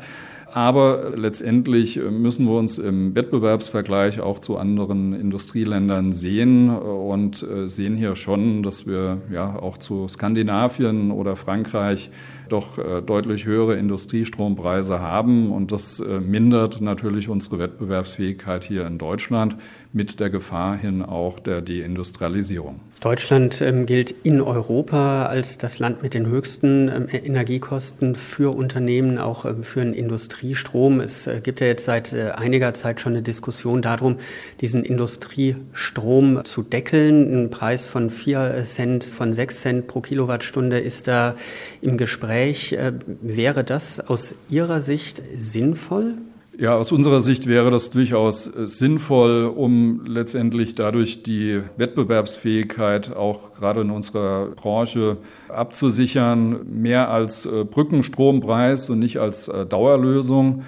Aber 0.56 1.12
letztendlich 1.18 1.98
müssen 1.98 2.46
wir 2.46 2.58
uns 2.58 2.78
im 2.78 3.14
Wettbewerbsvergleich 3.14 4.22
auch 4.22 4.40
zu 4.40 4.56
anderen 4.56 5.12
Industrieländern 5.12 6.14
sehen 6.14 6.70
und 6.70 7.44
äh, 7.44 7.68
sehen 7.68 7.98
hier 7.98 8.16
schon, 8.16 8.64
dass 8.64 8.88
wir 8.88 9.18
ja 9.30 9.60
auch 9.60 9.78
zu 9.78 10.08
Skandinavien 10.08 11.12
oder 11.12 11.36
Frankreich 11.36 12.10
doch 12.48 12.78
äh, 12.78 13.02
deutlich 13.02 13.46
höhere 13.46 13.76
Industriestrompreise 13.76 15.02
haben. 15.02 15.52
Und 15.52 15.74
das 15.74 16.00
äh, 16.00 16.22
mindert 16.22 16.80
natürlich 16.80 17.28
unsere 17.28 17.60
Wettbewerbsfähigkeit 17.60 18.64
hier 18.64 18.88
in 18.88 18.98
Deutschland 18.98 19.58
mit 19.96 20.20
der 20.20 20.30
Gefahr 20.30 20.78
hin 20.78 21.02
auch 21.02 21.40
der 21.40 21.62
Deindustrialisierung. 21.62 22.80
Deutschland 23.00 23.62
ähm, 23.62 23.86
gilt 23.86 24.12
in 24.24 24.42
Europa 24.42 25.26
als 25.26 25.58
das 25.58 25.80
Land 25.80 26.04
mit 26.04 26.14
den 26.14 26.28
höchsten 26.28 26.90
ähm, 26.90 27.08
Energiekosten 27.12 28.16
für 28.16 28.56
Unternehmen, 28.56 29.18
auch 29.18 29.46
ähm, 29.46 29.64
für 29.64 29.82
den 29.82 29.94
Industriestrom. 29.94 31.00
Es 31.00 31.28
äh, 31.28 31.42
gibt 31.42 31.62
ja 31.62 31.68
jetzt 31.68 31.86
seit 31.86 32.14
äh, 32.14 32.32
einiger 32.36 32.74
Zeit 32.74 33.02
schon 33.02 33.14
eine 33.14 33.22
Diskussion 33.22 33.82
darum, 33.82 34.18
diesen 34.62 34.84
Industriestrom 34.84 36.46
zu 36.46 36.62
deckeln. 36.62 37.46
Ein 37.46 37.50
Preis 37.50 37.86
von 37.86 38.10
vier 38.10 38.64
Cent, 38.66 39.04
von 39.04 39.34
sechs 39.34 39.62
Cent 39.62 39.88
pro 39.88 40.02
Kilowattstunde 40.02 40.80
ist 40.80 41.08
da 41.08 41.36
im 41.82 41.98
Gespräch. 41.98 42.36
Gespräch. 42.36 42.74
Äh, 42.74 42.94
wäre 43.22 43.64
das 43.64 44.00
aus 44.00 44.36
Ihrer 44.50 44.82
Sicht 44.82 45.22
sinnvoll? 45.38 46.16
Ja, 46.58 46.76
aus 46.76 46.94
unserer 46.94 47.20
Sicht 47.20 47.48
wäre 47.48 47.70
das 47.70 47.90
durchaus 47.90 48.48
äh, 48.48 48.70
sinnvoll, 48.70 49.44
um 49.46 50.06
letztendlich 50.06 50.74
dadurch 50.74 51.22
die 51.22 51.62
Wettbewerbsfähigkeit 51.76 53.14
auch 53.14 53.54
gerade 53.54 53.82
in 53.82 53.92
unserer 53.92 54.48
Branche 54.56 55.18
abzusichern, 55.50 56.66
mehr 56.72 57.12
als 57.12 57.46
äh, 57.46 57.66
Brückenstrompreis 57.66 58.90
und 58.90 59.00
nicht 59.00 59.18
als 59.18 59.52
Dauerlösung 59.70 60.64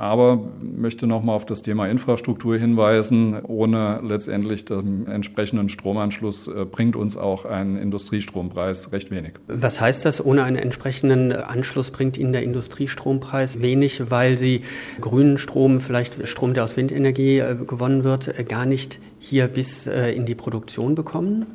aber 0.00 0.40
möchte 0.60 1.06
noch 1.06 1.22
mal 1.22 1.34
auf 1.34 1.44
das 1.44 1.60
Thema 1.60 1.86
Infrastruktur 1.86 2.56
hinweisen. 2.56 3.38
Ohne 3.44 4.00
letztendlich 4.02 4.64
den 4.64 5.06
entsprechenden 5.06 5.68
Stromanschluss 5.68 6.48
äh, 6.48 6.64
bringt 6.64 6.96
uns 6.96 7.18
auch 7.18 7.44
ein 7.44 7.76
Industriestrompreis 7.76 8.92
recht 8.92 9.10
wenig. 9.10 9.34
Was 9.46 9.78
heißt 9.80 10.06
das? 10.06 10.24
Ohne 10.24 10.44
einen 10.44 10.56
entsprechenden 10.56 11.32
Anschluss 11.32 11.90
bringt 11.90 12.16
Ihnen 12.16 12.32
der 12.32 12.42
Industriestrompreis 12.42 13.60
wenig, 13.60 14.10
weil 14.10 14.38
Sie 14.38 14.62
grünen 15.02 15.36
Strom, 15.36 15.80
vielleicht 15.80 16.26
Strom, 16.26 16.54
der 16.54 16.64
aus 16.64 16.78
Windenergie 16.78 17.38
äh, 17.38 17.54
gewonnen 17.54 18.02
wird, 18.02 18.38
äh, 18.38 18.44
gar 18.44 18.64
nicht 18.64 19.00
hier 19.18 19.48
bis 19.48 19.86
in 19.86 20.24
die 20.24 20.34
Produktion 20.34 20.94
bekommen? 20.94 21.46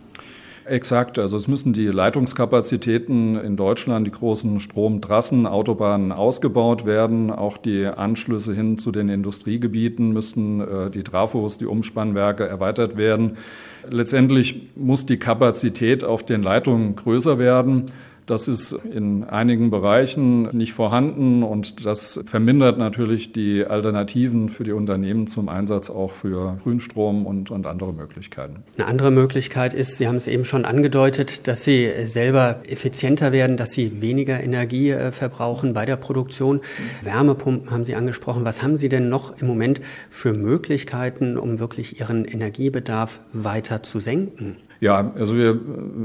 Exakt, 0.68 1.20
also 1.20 1.38
es 1.38 1.48
müssen 1.48 1.74
die 1.74 1.86
Leitungskapazitäten 1.86 3.36
in 3.36 3.56
Deutschland, 3.56 4.08
die 4.08 4.12
großen 4.12 4.60
Stromtrassen, 4.60 5.46
Autobahnen 5.46 6.12
ausgebaut 6.12 6.88
werden. 6.88 7.30
Auch 7.30 7.58
die 7.58 7.86
Anschlüsse 7.86 8.56
hin 8.56 8.80
zu 8.80 8.92
den 8.92 9.08
Industriegebieten 9.10 10.12
müssen, 10.12 10.62
äh, 10.62 10.90
die 10.90 11.04
Trafos, 11.04 11.60
die 11.60 11.68
Umspannwerke 11.68 12.48
erweitert 12.48 12.98
werden. 12.98 13.38
Letztendlich 13.88 14.70
muss 14.76 15.06
die 15.06 15.18
Kapazität 15.18 16.04
auf 16.04 16.26
den 16.26 16.42
Leitungen 16.42 16.96
größer 16.96 17.38
werden. 17.38 17.86
Das 18.26 18.48
ist 18.48 18.72
in 18.72 19.24
einigen 19.24 19.70
Bereichen 19.70 20.56
nicht 20.58 20.74
vorhanden 20.74 21.44
und 21.44 21.86
das 21.86 22.20
vermindert 22.26 22.80
natürlich 22.80 23.34
die 23.34 23.66
Alternativen 23.66 24.50
für 24.50 24.64
die 24.64 24.72
Unternehmen 24.72 25.28
zum 25.28 25.48
Einsatz 25.48 25.92
auch 25.92 26.12
für 26.12 26.58
Grünstrom 26.64 27.28
und, 27.28 27.52
und 27.52 27.68
andere 27.68 27.94
Möglichkeiten. 27.94 28.64
Eine 28.78 28.88
andere 28.88 29.12
Möglichkeit 29.12 29.76
ist, 29.76 29.98
Sie 29.98 30.08
haben 30.08 30.16
es 30.16 30.26
eben 30.26 30.44
schon 30.44 30.66
angedeutet, 30.66 31.48
dass 31.48 31.64
Sie 31.64 31.88
selber 32.06 32.62
effizienter 32.68 33.32
werden, 33.32 33.58
dass 33.58 33.74
Sie 33.74 34.02
weniger 34.02 34.42
Energie 34.42 34.90
äh, 34.90 35.12
verbrauchen 35.12 35.74
bei 35.74 35.86
der 35.86 35.98
Produktion. 35.98 36.62
Wärmepumpen 37.04 37.70
haben 37.70 37.86
Sie 37.86 37.94
angesprochen. 37.94 38.44
Was 38.44 38.64
haben 38.64 38.78
Sie 38.78 38.90
denn 38.90 39.08
noch 39.08 39.40
im 39.40 39.46
Moment 39.46 39.82
für 40.10 40.34
Möglichkeiten, 40.34 41.38
um 41.38 41.60
wirklich 41.60 42.00
Ihren 42.00 42.26
Energiebedarf 42.26 43.20
weiter 43.34 43.84
zu 43.84 44.00
senken? 44.00 44.58
Ja, 44.82 45.14
also 45.16 45.36
wir 45.36 45.60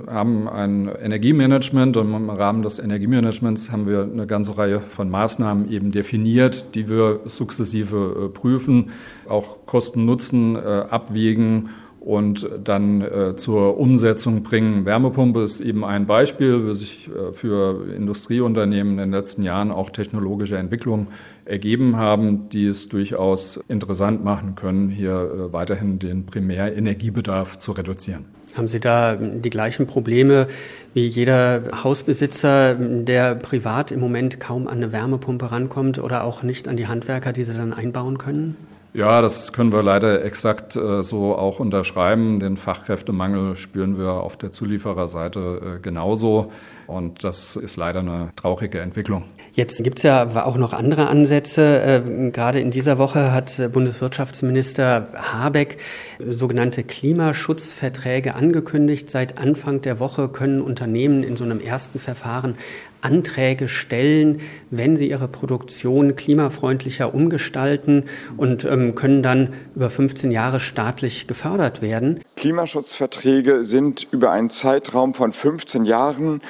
haben 0.06 0.48
ein 0.48 0.88
Energiemanagement 0.88 1.96
und 1.96 2.14
im 2.14 2.30
Rahmen 2.30 2.62
des 2.62 2.78
Energiemanagements 2.78 3.72
haben 3.72 3.86
wir 3.86 4.02
eine 4.02 4.26
ganze 4.26 4.56
Reihe 4.56 4.80
von 4.80 5.10
Maßnahmen 5.10 5.70
eben 5.70 5.90
definiert, 5.90 6.74
die 6.74 6.88
wir 6.88 7.20
sukzessive 7.24 8.26
äh, 8.26 8.28
prüfen, 8.28 8.90
auch 9.28 9.66
Kosten-Nutzen 9.66 10.54
äh, 10.54 10.60
abwägen 10.88 11.70
und 12.00 12.48
dann 12.64 13.02
äh, 13.02 13.36
zur 13.36 13.78
Umsetzung 13.78 14.42
bringen. 14.42 14.86
Wärmepumpe 14.86 15.42
ist 15.42 15.60
eben 15.60 15.84
ein 15.84 16.06
Beispiel, 16.06 16.66
wie 16.66 16.74
sich 16.74 17.08
äh, 17.08 17.32
für 17.32 17.92
Industrieunternehmen 17.94 18.92
in 18.92 18.98
den 18.98 19.10
letzten 19.10 19.42
Jahren 19.42 19.70
auch 19.70 19.90
technologische 19.90 20.56
Entwicklungen 20.56 21.08
ergeben 21.44 21.96
haben, 21.96 22.48
die 22.48 22.66
es 22.66 22.88
durchaus 22.88 23.60
interessant 23.68 24.24
machen 24.24 24.54
können, 24.54 24.88
hier 24.88 25.12
äh, 25.12 25.52
weiterhin 25.52 25.98
den 25.98 26.24
Primärenergiebedarf 26.24 27.58
zu 27.58 27.72
reduzieren. 27.72 28.39
Haben 28.57 28.69
Sie 28.69 28.80
da 28.80 29.16
die 29.16 29.50
gleichen 29.50 29.87
Probleme 29.87 30.47
wie 30.95 31.07
jeder 31.07 31.62
Hausbesitzer, 31.85 32.75
der 32.75 33.35
privat 33.35 33.90
im 33.90 34.00
Moment 34.00 34.40
kaum 34.40 34.66
an 34.66 34.78
eine 34.78 34.92
Wärmepumpe 34.92 35.50
rankommt 35.50 35.99
oder 35.99 36.25
auch 36.25 36.42
nicht 36.42 36.69
an 36.69 36.76
die 36.76 36.88
Handwerker, 36.88 37.33
die 37.33 37.45
sie 37.45 37.54
dann 37.54 37.73
einbauen 37.73 38.19
können? 38.19 38.57
Ja, 38.92 39.23
das 39.23 39.52
können 39.52 39.73
wir 39.73 39.85
leider 39.85 40.25
exakt 40.25 40.75
äh, 40.75 41.02
so 41.04 41.37
auch 41.37 41.61
unterschreiben. 41.61 42.40
Den 42.40 42.57
Fachkräftemangel 42.57 43.54
spüren 43.54 43.97
wir 43.97 44.14
auf 44.14 44.37
der 44.37 44.50
Zuliefererseite 44.50 45.76
äh, 45.76 45.80
genauso. 45.80 46.50
Und 46.90 47.23
das 47.23 47.54
ist 47.54 47.76
leider 47.76 48.00
eine 48.00 48.32
traurige 48.35 48.80
Entwicklung. 48.80 49.25
Jetzt 49.52 49.82
gibt 49.82 49.99
es 49.99 50.02
ja 50.02 50.44
auch 50.44 50.56
noch 50.56 50.73
andere 50.73 51.06
Ansätze. 51.09 52.02
Äh, 52.04 52.30
gerade 52.30 52.61
in 52.61 52.70
dieser 52.70 52.99
Woche 52.99 53.32
hat 53.32 53.73
Bundeswirtschaftsminister 53.73 55.09
Habeck 55.14 55.78
sogenannte 56.18 56.82
Klimaschutzverträge 56.82 58.35
angekündigt. 58.35 59.11
Seit 59.11 59.38
Anfang 59.38 59.82
der 59.82 60.00
Woche 60.00 60.28
können 60.28 60.61
Unternehmen 60.61 61.23
in 61.23 61.37
so 61.37 61.44
einem 61.44 61.61
ersten 61.61 62.00
Verfahren 62.00 62.56
Anträge 63.02 63.68
stellen, 63.68 64.40
wenn 64.70 64.97
sie 64.97 65.09
ihre 65.09 65.28
Produktion 65.28 66.16
klimafreundlicher 66.16 67.14
umgestalten 67.14 68.04
und 68.37 68.64
ähm, 68.64 68.94
können 68.94 69.23
dann 69.23 69.54
über 69.75 69.90
15 69.90 70.30
Jahre 70.30 70.61
staatlich 70.61 71.26
gefördert 71.26 71.82
werden. 71.82 72.20
Klimaschutzverträge 72.37 73.62
sind 73.62 74.06
über 74.11 74.32
einen 74.32 74.50
Zeitraum 74.50 75.14
von 75.14 75.32
15 75.32 75.85
Jahren 75.85 76.40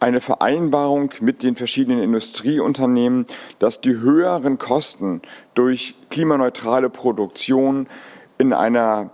eine 0.00 0.20
Vereinbarung 0.20 1.10
mit 1.20 1.42
den 1.42 1.56
verschiedenen 1.56 2.02
Industrieunternehmen, 2.02 3.26
dass 3.58 3.80
die 3.80 3.96
höheren 3.96 4.58
Kosten 4.58 5.22
durch 5.54 5.94
klimaneutrale 6.10 6.90
Produktion 6.90 7.88
in 8.38 8.52
einer 8.52 9.10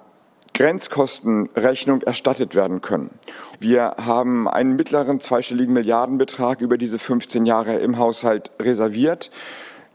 Grenzkostenrechnung 0.55 2.03
erstattet 2.03 2.55
werden 2.55 2.83
können. 2.83 3.11
Wir 3.59 3.95
haben 4.05 4.49
einen 4.49 4.77
mittleren 4.77 5.21
zweistelligen 5.21 5.73
Milliardenbetrag 5.73 6.61
über 6.61 6.77
diese 6.77 6.99
15 6.99 7.47
Jahre 7.47 7.79
im 7.79 7.99
Haushalt 7.99 8.51
reserviert. 8.61 9.31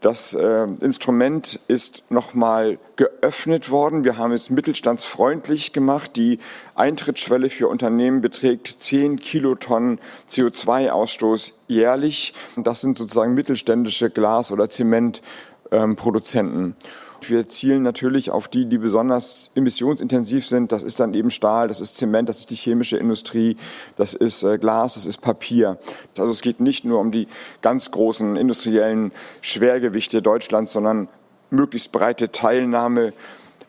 Das 0.00 0.32
äh, 0.32 0.68
Instrument 0.80 1.58
ist 1.66 2.04
nochmal 2.08 2.78
geöffnet 2.94 3.70
worden. 3.70 4.04
Wir 4.04 4.16
haben 4.16 4.30
es 4.32 4.48
mittelstandsfreundlich 4.48 5.72
gemacht. 5.72 6.14
Die 6.14 6.38
Eintrittsschwelle 6.76 7.50
für 7.50 7.66
Unternehmen 7.66 8.20
beträgt 8.20 8.76
10 8.78 9.18
Kilotonnen 9.18 9.98
CO2-Ausstoß 10.28 11.54
jährlich. 11.66 12.32
Das 12.56 12.80
sind 12.80 12.96
sozusagen 12.96 13.34
mittelständische 13.34 14.10
Glas- 14.10 14.52
oder 14.52 14.68
Zementproduzenten. 14.68 16.64
Ähm, 16.64 16.76
wir 17.22 17.48
zielen 17.48 17.82
natürlich 17.82 18.30
auf 18.30 18.48
die, 18.48 18.66
die 18.66 18.78
besonders 18.78 19.50
emissionsintensiv 19.54 20.46
sind. 20.46 20.72
Das 20.72 20.82
ist 20.82 21.00
dann 21.00 21.14
eben 21.14 21.30
Stahl, 21.30 21.68
das 21.68 21.80
ist 21.80 21.96
Zement, 21.96 22.28
das 22.28 22.38
ist 22.38 22.50
die 22.50 22.54
chemische 22.54 22.96
Industrie, 22.96 23.56
das 23.96 24.14
ist 24.14 24.42
äh, 24.42 24.58
Glas, 24.58 24.94
das 24.94 25.06
ist 25.06 25.20
Papier. 25.20 25.78
Also 26.18 26.32
es 26.32 26.40
geht 26.40 26.60
nicht 26.60 26.84
nur 26.84 27.00
um 27.00 27.12
die 27.12 27.28
ganz 27.62 27.90
großen 27.90 28.36
industriellen 28.36 29.12
Schwergewichte 29.40 30.22
Deutschlands, 30.22 30.72
sondern 30.72 31.08
möglichst 31.50 31.92
breite 31.92 32.30
Teilnahme 32.30 33.12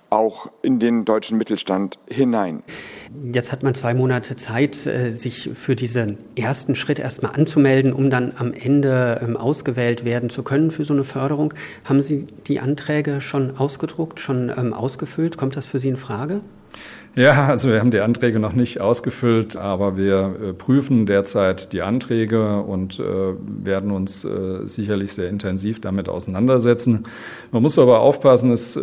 auch 0.09 0.51
in 0.61 0.79
den 0.79 1.05
deutschen 1.05 1.37
Mittelstand 1.37 1.99
hinein. 2.09 2.63
Jetzt 3.31 3.51
hat 3.51 3.63
man 3.63 3.73
zwei 3.73 3.93
Monate 3.93 4.35
Zeit, 4.35 4.85
äh, 4.85 5.11
sich 5.11 5.49
für 5.53 5.75
diesen 5.75 6.17
ersten 6.35 6.75
Schritt 6.75 6.99
erstmal 6.99 7.33
anzumelden, 7.35 7.93
um 7.93 8.09
dann 8.09 8.33
am 8.37 8.53
Ende 8.53 9.21
ähm, 9.23 9.37
ausgewählt 9.37 10.05
werden 10.05 10.29
zu 10.29 10.43
können 10.43 10.71
für 10.71 10.85
so 10.85 10.93
eine 10.93 11.03
Förderung. 11.03 11.53
Haben 11.85 12.01
Sie 12.01 12.27
die 12.47 12.59
Anträge 12.59 13.21
schon 13.21 13.57
ausgedruckt, 13.57 14.19
schon 14.19 14.51
ähm, 14.55 14.73
ausgefüllt? 14.73 15.37
Kommt 15.37 15.55
das 15.55 15.65
für 15.65 15.79
Sie 15.79 15.89
in 15.89 15.97
Frage? 15.97 16.41
Ja, 17.19 17.47
also 17.47 17.67
wir 17.67 17.81
haben 17.81 17.91
die 17.91 17.99
Anträge 17.99 18.39
noch 18.39 18.53
nicht 18.53 18.79
ausgefüllt, 18.79 19.57
aber 19.57 19.97
wir 19.97 20.37
äh, 20.41 20.53
prüfen 20.53 21.05
derzeit 21.05 21.73
die 21.73 21.81
Anträge 21.81 22.61
und 22.61 22.97
äh, 22.97 23.03
werden 23.43 23.91
uns 23.91 24.23
äh, 24.23 24.65
sicherlich 24.65 25.11
sehr 25.11 25.27
intensiv 25.27 25.81
damit 25.81 26.07
auseinandersetzen. 26.07 27.03
Man 27.51 27.61
muss 27.61 27.77
aber 27.77 27.99
aufpassen, 27.99 28.53
es 28.53 28.79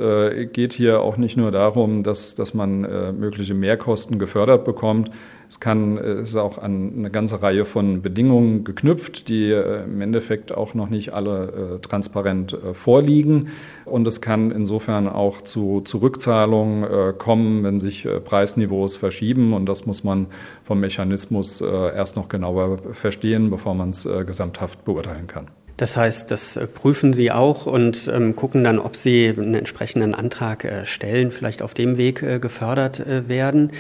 geht 0.52 0.75
hier 0.75 1.00
auch 1.00 1.16
nicht 1.16 1.38
nur 1.38 1.50
darum, 1.50 2.02
dass, 2.02 2.35
dass 2.35 2.52
man 2.52 2.81
mögliche 3.19 3.55
Mehrkosten 3.55 4.19
gefördert 4.19 4.64
bekommt. 4.64 5.11
Es 5.49 5.61
kann, 5.61 5.99
äh, 5.99 6.23
ist 6.23 6.37
auch 6.37 6.59
an 6.59 6.93
eine 6.97 7.11
ganze 7.11 7.43
Reihe 7.43 7.65
von 7.65 8.03
Bedingungen 8.03 8.65
geknüpft, 8.65 9.29
die 9.29 9.50
im 9.50 10.00
Endeffekt 10.00 10.53
auch 10.53 10.75
noch 10.75 10.88
nicht 10.88 11.12
alle 11.12 11.81
transparent 11.83 12.57
vorliegen. 12.73 13.49
Und 13.85 14.07
es 14.07 14.21
kann 14.21 14.50
insofern 14.50 15.09
auch 15.09 15.43
zu 15.43 15.81
Zurückzahlungen 15.83 17.19
kommen, 17.19 17.62
wenn 17.65 17.81
sich 17.81 18.07
Preisniveaus 18.25 18.97
verschieben. 18.97 19.53
Und 19.53 19.67
das 19.67 19.87
muss 19.87 20.05
man 20.05 20.26
vom 20.62 20.81
Mechanismus 20.81 21.61
erst 21.61 22.17
noch 22.17 22.29
genauer 22.29 22.79
verstehen, 22.93 23.50
bevor 23.50 23.75
man 23.75 23.91
es 23.91 24.09
gesamthaft 24.26 24.85
beurteilen 24.85 25.26
kann. 25.26 25.49
Das 25.76 25.97
heißt, 25.97 26.30
das 26.30 26.56
äh, 26.56 26.66
prüfen 26.66 27.12
Sie 27.12 27.30
auch 27.30 27.66
und 27.66 28.11
ähm, 28.12 28.35
gucken 28.35 28.64
dann, 28.64 28.78
ob 28.78 28.97
Sie 28.97 29.28
einen 29.28 29.54
entsprechenden 29.54 30.14
Antrag 30.14 30.64
äh, 30.64 30.87
stellen, 30.87 31.30
vielleicht 31.30 31.62
auf 31.62 31.75
dem 31.75 31.97
Weg 31.97 32.23
äh, 32.23 32.38
gefördert 32.38 33.00
äh, 33.00 33.28
werden. 33.28 33.73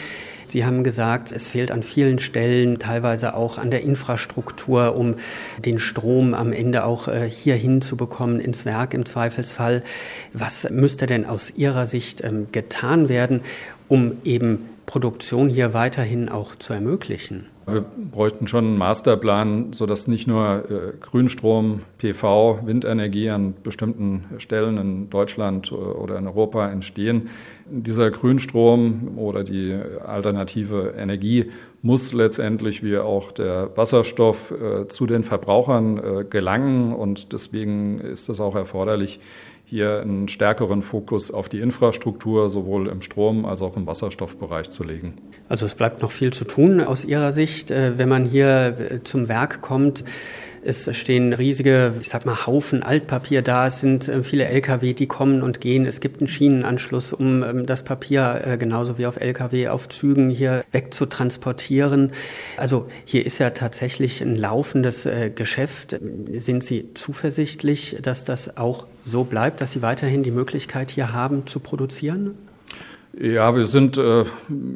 Sie 0.46 0.64
haben 0.64 0.84
gesagt, 0.84 1.32
es 1.32 1.48
fehlt 1.48 1.70
an 1.70 1.82
vielen 1.82 2.18
Stellen, 2.18 2.78
teilweise 2.78 3.34
auch 3.34 3.58
an 3.58 3.70
der 3.70 3.82
Infrastruktur, 3.82 4.94
um 4.94 5.16
den 5.58 5.78
Strom 5.78 6.34
am 6.34 6.52
Ende 6.52 6.84
auch 6.84 7.08
äh, 7.08 7.28
hier 7.28 7.56
hinzubekommen, 7.56 8.40
ins 8.40 8.64
Werk 8.64 8.94
im 8.94 9.06
Zweifelsfall. 9.06 9.82
Was 10.32 10.68
müsste 10.70 11.06
denn 11.06 11.24
aus 11.24 11.50
Ihrer 11.56 11.86
Sicht 11.86 12.22
ähm, 12.22 12.48
getan 12.52 13.08
werden, 13.08 13.40
um 13.88 14.18
eben 14.24 14.68
Produktion 14.84 15.48
hier 15.48 15.74
weiterhin 15.74 16.28
auch 16.28 16.54
zu 16.56 16.74
ermöglichen? 16.74 17.46
Wir 17.68 17.80
bräuchten 17.80 18.46
schon 18.46 18.64
einen 18.64 18.78
Masterplan, 18.78 19.72
sodass 19.72 20.06
nicht 20.06 20.28
nur 20.28 20.70
äh, 20.70 20.92
Grünstrom, 21.00 21.80
PV, 21.98 22.60
Windenergie 22.64 23.28
an 23.30 23.54
bestimmten 23.60 24.24
Stellen 24.38 24.78
in 24.78 25.10
Deutschland 25.10 25.72
oder 25.72 26.16
in 26.16 26.28
Europa 26.28 26.68
entstehen. 26.70 27.28
Dieser 27.68 28.12
Grünstrom 28.12 29.18
oder 29.18 29.42
die 29.42 29.76
alternative 30.04 30.94
Energie 30.96 31.50
muss 31.82 32.12
letztendlich 32.12 32.84
wie 32.84 32.98
auch 32.98 33.32
der 33.32 33.76
Wasserstoff 33.76 34.52
äh, 34.52 34.86
zu 34.86 35.06
den 35.06 35.24
Verbrauchern 35.24 35.98
äh, 35.98 36.24
gelangen 36.24 36.92
und 36.92 37.32
deswegen 37.32 37.98
ist 37.98 38.28
es 38.28 38.38
auch 38.38 38.54
erforderlich, 38.54 39.18
hier 39.68 40.00
einen 40.00 40.28
stärkeren 40.28 40.80
Fokus 40.80 41.32
auf 41.32 41.48
die 41.48 41.58
Infrastruktur 41.58 42.48
sowohl 42.50 42.86
im 42.86 43.02
Strom 43.02 43.44
als 43.44 43.62
auch 43.62 43.76
im 43.76 43.86
Wasserstoffbereich 43.86 44.70
zu 44.70 44.84
legen. 44.84 45.14
Also 45.48 45.66
es 45.66 45.74
bleibt 45.74 46.02
noch 46.02 46.12
viel 46.12 46.32
zu 46.32 46.44
tun 46.44 46.80
aus 46.80 47.04
Ihrer 47.04 47.32
Sicht, 47.32 47.72
äh, 47.72 47.98
wenn 47.98 48.08
man 48.08 48.24
hier 48.24 48.76
äh, 48.78 49.02
zum 49.02 49.28
Werk 49.28 49.62
kommt. 49.62 50.04
Es 50.66 50.94
stehen 50.96 51.32
riesige, 51.32 51.94
ich 52.00 52.08
sag 52.08 52.26
mal, 52.26 52.46
Haufen 52.46 52.82
Altpapier 52.82 53.42
da. 53.42 53.68
Es 53.68 53.80
sind 53.80 54.08
äh, 54.08 54.22
viele 54.22 54.46
Lkw, 54.46 54.94
die 54.94 55.06
kommen 55.06 55.42
und 55.42 55.60
gehen. 55.60 55.86
Es 55.86 56.00
gibt 56.00 56.20
einen 56.20 56.28
Schienenanschluss, 56.28 57.12
um 57.12 57.42
ähm, 57.42 57.66
das 57.66 57.84
Papier 57.84 58.42
äh, 58.44 58.56
genauso 58.58 58.98
wie 58.98 59.06
auf 59.06 59.16
Lkw 59.16 59.68
auf 59.68 59.88
Zügen 59.88 60.28
hier 60.28 60.64
wegzutransportieren. 60.72 62.12
Also 62.56 62.88
hier 63.04 63.24
ist 63.24 63.38
ja 63.38 63.50
tatsächlich 63.50 64.20
ein 64.22 64.36
laufendes 64.36 65.06
äh, 65.06 65.30
Geschäft. 65.30 65.98
Sind 66.32 66.64
Sie 66.64 66.90
zuversichtlich, 66.94 67.98
dass 68.02 68.24
das 68.24 68.56
auch 68.56 68.86
so 69.04 69.24
bleibt, 69.24 69.60
dass 69.60 69.72
Sie 69.72 69.82
weiterhin 69.82 70.22
die 70.22 70.32
Möglichkeit 70.32 70.90
hier 70.90 71.12
haben 71.12 71.46
zu 71.46 71.60
produzieren? 71.60 72.34
Ja, 73.18 73.56
wir 73.56 73.66
sind 73.66 73.96
äh, 73.96 74.24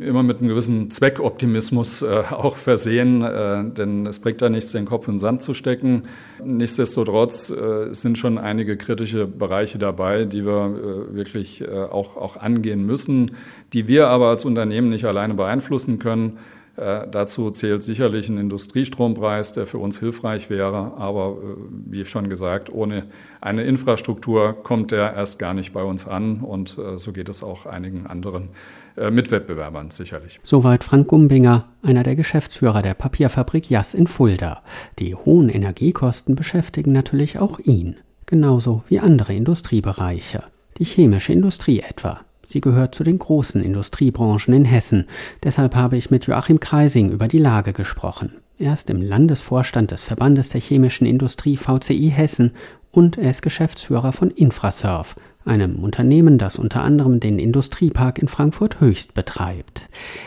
immer 0.01 0.23
mit 0.23 0.39
einem 0.39 0.49
gewissen 0.49 0.91
Zweckoptimismus 0.91 2.01
äh, 2.01 2.23
auch 2.31 2.57
versehen, 2.57 3.23
äh, 3.23 3.69
denn 3.71 4.07
es 4.07 4.19
bringt 4.19 4.41
da 4.41 4.49
nichts, 4.49 4.73
den 4.73 4.87
Kopf 4.87 5.09
in 5.09 5.15
den 5.15 5.19
Sand 5.19 5.43
zu 5.43 5.53
stecken. 5.53 6.05
Nichtsdestotrotz 6.43 7.51
äh, 7.51 7.93
sind 7.93 8.17
schon 8.17 8.39
einige 8.39 8.79
kritische 8.79 9.27
Bereiche 9.27 9.77
dabei, 9.77 10.25
die 10.25 10.47
wir 10.47 10.75
äh, 10.75 11.15
wirklich 11.15 11.61
äh, 11.61 11.67
auch, 11.67 12.17
auch 12.17 12.39
angehen 12.39 12.87
müssen, 12.87 13.33
die 13.75 13.87
wir 13.89 14.09
aber 14.09 14.29
als 14.29 14.47
Unternehmen 14.47 14.89
nicht 14.89 15.05
alleine 15.05 15.35
beeinflussen 15.35 15.99
können. 15.99 16.39
Äh, 16.77 17.07
dazu 17.11 17.51
zählt 17.51 17.83
sicherlich 17.83 18.29
ein 18.29 18.39
Industriestrompreis, 18.39 19.53
der 19.53 19.67
für 19.67 19.79
uns 19.79 19.99
hilfreich 19.99 20.51
wäre. 20.51 20.93
Aber 20.97 21.37
äh, 21.37 21.57
wie 21.87 22.05
schon 22.05 22.29
gesagt, 22.29 22.73
ohne 22.73 23.05
eine 23.41 23.65
Infrastruktur 23.65 24.63
kommt 24.63 24.91
der 24.91 25.15
erst 25.15 25.39
gar 25.39 25.55
nicht 25.55 25.73
bei 25.73 25.83
uns 25.83 26.07
an. 26.07 26.41
Und 26.41 26.79
äh, 26.79 26.99
so 26.99 27.13
geht 27.13 27.29
es 27.29 27.43
auch 27.43 27.67
einigen 27.67 28.07
anderen 28.07 28.49
Mitwettbewerbern 28.97 29.91
sicherlich. 29.91 30.41
Soweit 30.43 30.85
Frank 30.85 31.09
Gumbinger, 31.09 31.69
einer 31.81 32.03
der 32.03 32.17
Geschäftsführer 32.17 32.83
der 32.83 32.93
Papierfabrik 32.93 33.71
Jass 33.71 33.95
in 33.95 34.09
Fulda. 34.09 34.63
Die 34.99 35.15
hohen 35.15 35.49
Energiekosten 35.49 36.35
beschäftigen 36.35 36.93
natürlich 36.93 37.39
auch 37.39 37.61
ihn, 37.61 37.97
genauso 38.27 38.83
wie 38.89 38.99
andere 38.99 39.33
Industriebereiche. 39.33 40.43
Die 40.79 40.85
chemische 40.85 41.33
Industrie 41.33 41.81
etwa. 41.81 42.21
Sie 42.51 42.61
gehört 42.61 42.97
zu 42.97 43.05
den 43.05 43.21
großen 43.21 43.63
Industriebranchen 43.63 44.53
in 44.53 44.65
Hessen. 44.65 45.07
Deshalb 45.45 45.77
habe 45.77 45.97
ich 45.97 46.11
mit 46.11 46.27
Joachim 46.27 46.59
Kreising 46.59 47.13
über 47.13 47.29
die 47.29 47.39
Lage 47.39 47.73
gesprochen. 47.73 48.33
Er 48.59 48.75
ist 48.75 48.91
im 48.91 49.01
Landesvorstand 49.01 49.93
des 49.93 50.03
Verbandes 50.03 50.49
der 50.49 50.61
chemischen 50.61 51.07
Industrie 51.07 51.57
VCI 51.57 52.11
Hessen 52.11 52.51
und 52.91 53.19
er 53.19 53.31
ist 53.31 53.43
Geschäftsführer 53.43 54.11
von 54.11 54.33
Infrasurf, 54.33 55.15
einem 55.45 55.77
Unternehmen, 55.77 56.39
das 56.39 56.59
unter 56.59 56.83
anderem 56.83 57.21
den 57.21 57.39
Industriepark 57.39 58.19
in 58.19 58.27
Frankfurt 58.27 58.81
Höchst 58.81 59.15
betreibt. 59.15 59.83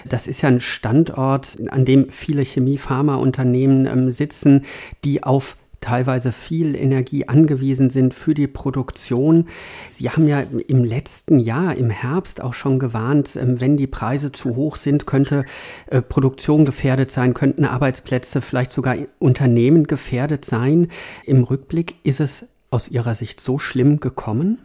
Das 0.07 0.25
ist 0.25 0.41
ja 0.41 0.47
ein 0.47 0.61
Standort, 0.61 1.57
an 1.71 1.83
dem 1.83 2.09
viele 2.09 2.45
Chemie-Pharma-Unternehmen 2.45 3.85
ähm, 3.85 4.11
sitzen, 4.11 4.63
die 5.03 5.23
auf 5.23 5.57
teilweise 5.83 6.31
viel 6.31 6.75
Energie 6.75 7.27
angewiesen 7.27 7.89
sind 7.89 8.13
für 8.13 8.33
die 8.33 8.47
Produktion. 8.47 9.49
Sie 9.89 10.09
haben 10.09 10.27
ja 10.27 10.39
im 10.39 10.83
letzten 10.83 11.39
Jahr, 11.39 11.75
im 11.75 11.89
Herbst 11.89 12.41
auch 12.41 12.53
schon 12.53 12.79
gewarnt, 12.79 13.35
ähm, 13.35 13.59
wenn 13.59 13.75
die 13.75 13.87
Preise 13.87 14.31
zu 14.31 14.55
hoch 14.55 14.77
sind, 14.77 15.05
könnte 15.05 15.45
äh, 15.87 16.01
Produktion 16.01 16.65
gefährdet 16.65 17.11
sein, 17.11 17.33
könnten 17.33 17.65
Arbeitsplätze, 17.65 18.41
vielleicht 18.41 18.71
sogar 18.71 18.95
Unternehmen 19.19 19.85
gefährdet 19.85 20.45
sein. 20.45 20.87
Im 21.25 21.43
Rückblick 21.43 21.95
ist 22.03 22.21
es 22.21 22.45
aus 22.69 22.87
Ihrer 22.87 23.13
Sicht 23.13 23.41
so 23.41 23.59
schlimm 23.59 23.99
gekommen? 23.99 24.59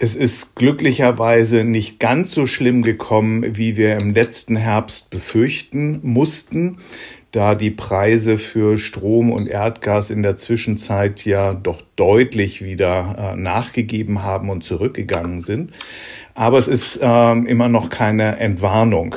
Es 0.00 0.14
ist 0.14 0.54
glücklicherweise 0.54 1.64
nicht 1.64 1.98
ganz 1.98 2.30
so 2.30 2.46
schlimm 2.46 2.82
gekommen, 2.82 3.56
wie 3.56 3.76
wir 3.76 4.00
im 4.00 4.14
letzten 4.14 4.54
Herbst 4.54 5.10
befürchten 5.10 5.98
mussten 6.02 6.76
da 7.32 7.54
die 7.54 7.70
Preise 7.70 8.38
für 8.38 8.78
Strom 8.78 9.30
und 9.30 9.48
Erdgas 9.48 10.10
in 10.10 10.22
der 10.22 10.36
Zwischenzeit 10.36 11.24
ja 11.24 11.52
doch 11.52 11.82
deutlich 11.96 12.62
wieder 12.62 13.32
äh, 13.34 13.36
nachgegeben 13.36 14.22
haben 14.22 14.48
und 14.48 14.64
zurückgegangen 14.64 15.40
sind. 15.40 15.72
Aber 16.34 16.58
es 16.58 16.68
ist 16.68 16.96
äh, 17.02 17.32
immer 17.32 17.68
noch 17.68 17.90
keine 17.90 18.38
Entwarnung. 18.38 19.16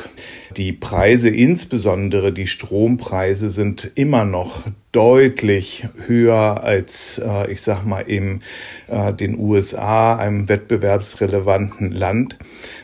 Die 0.56 0.72
Preise, 0.72 1.30
insbesondere 1.30 2.32
die 2.32 2.46
Strompreise, 2.46 3.48
sind 3.48 3.92
immer 3.94 4.26
noch 4.26 4.66
deutlich 4.90 5.86
höher 6.06 6.62
als, 6.62 7.18
äh, 7.24 7.50
ich 7.50 7.62
sag 7.62 7.84
mal, 7.84 8.00
in 8.00 8.40
äh, 8.88 9.14
den 9.14 9.38
USA, 9.38 10.16
einem 10.16 10.48
wettbewerbsrelevanten 10.48 11.92
Land, 11.92 12.36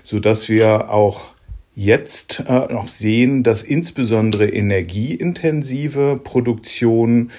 so 0.02 0.20
dass 0.20 0.49
wir 0.49 0.90
auch 0.90 1.35
jetzt 1.78 2.42
äh, 2.49 2.73
noch 2.73 2.88
sehen, 2.88 3.44
dass 3.44 3.62
insbesondere 3.62 4.49
energieintensive 4.49 6.20
Produktion 6.23 7.30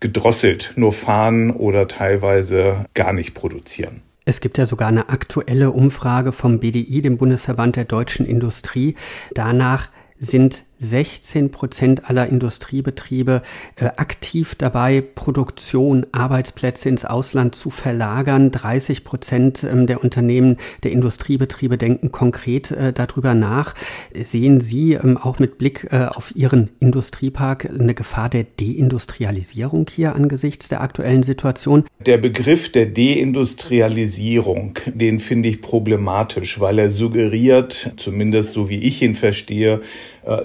gedrosselt 0.00 0.74
nur 0.76 0.92
fahren 0.92 1.50
oder 1.50 1.88
teilweise 1.88 2.84
gar 2.92 3.14
nicht 3.14 3.34
produzieren. 3.34 4.02
Es 4.26 4.40
gibt 4.40 4.58
ja 4.58 4.66
sogar 4.66 4.88
eine 4.88 5.08
aktuelle 5.08 5.70
Umfrage 5.70 6.32
vom 6.32 6.60
BDI, 6.60 7.00
dem 7.00 7.16
Bundesverband 7.16 7.76
der 7.76 7.86
deutschen 7.86 8.26
Industrie. 8.26 8.94
Danach 9.32 9.88
sind 10.18 10.64
16 10.78 11.50
Prozent 11.50 12.08
aller 12.08 12.28
Industriebetriebe 12.28 13.42
äh, 13.76 13.86
aktiv 13.96 14.54
dabei, 14.54 15.00
Produktion, 15.00 16.06
Arbeitsplätze 16.12 16.88
ins 16.88 17.04
Ausland 17.04 17.54
zu 17.54 17.70
verlagern. 17.70 18.50
30 18.50 19.04
Prozent 19.04 19.64
ähm, 19.64 19.86
der 19.86 20.02
Unternehmen, 20.02 20.56
der 20.82 20.92
Industriebetriebe 20.92 21.78
denken 21.78 22.12
konkret 22.12 22.70
äh, 22.70 22.92
darüber 22.92 23.34
nach. 23.34 23.74
Sehen 24.14 24.60
Sie 24.60 24.94
ähm, 24.94 25.16
auch 25.16 25.38
mit 25.38 25.58
Blick 25.58 25.88
äh, 25.90 26.06
auf 26.06 26.34
Ihren 26.34 26.70
Industriepark 26.80 27.68
eine 27.68 27.94
Gefahr 27.94 28.28
der 28.28 28.44
Deindustrialisierung 28.44 29.86
hier 29.90 30.14
angesichts 30.14 30.68
der 30.68 30.80
aktuellen 30.80 31.22
Situation? 31.22 31.84
Der 32.04 32.18
Begriff 32.18 32.70
der 32.70 32.86
Deindustrialisierung, 32.86 34.78
den 34.86 35.18
finde 35.18 35.48
ich 35.48 35.60
problematisch, 35.60 36.60
weil 36.60 36.78
er 36.78 36.90
suggeriert, 36.90 37.92
zumindest 37.96 38.52
so 38.52 38.68
wie 38.68 38.78
ich 38.78 39.02
ihn 39.02 39.14
verstehe, 39.14 39.80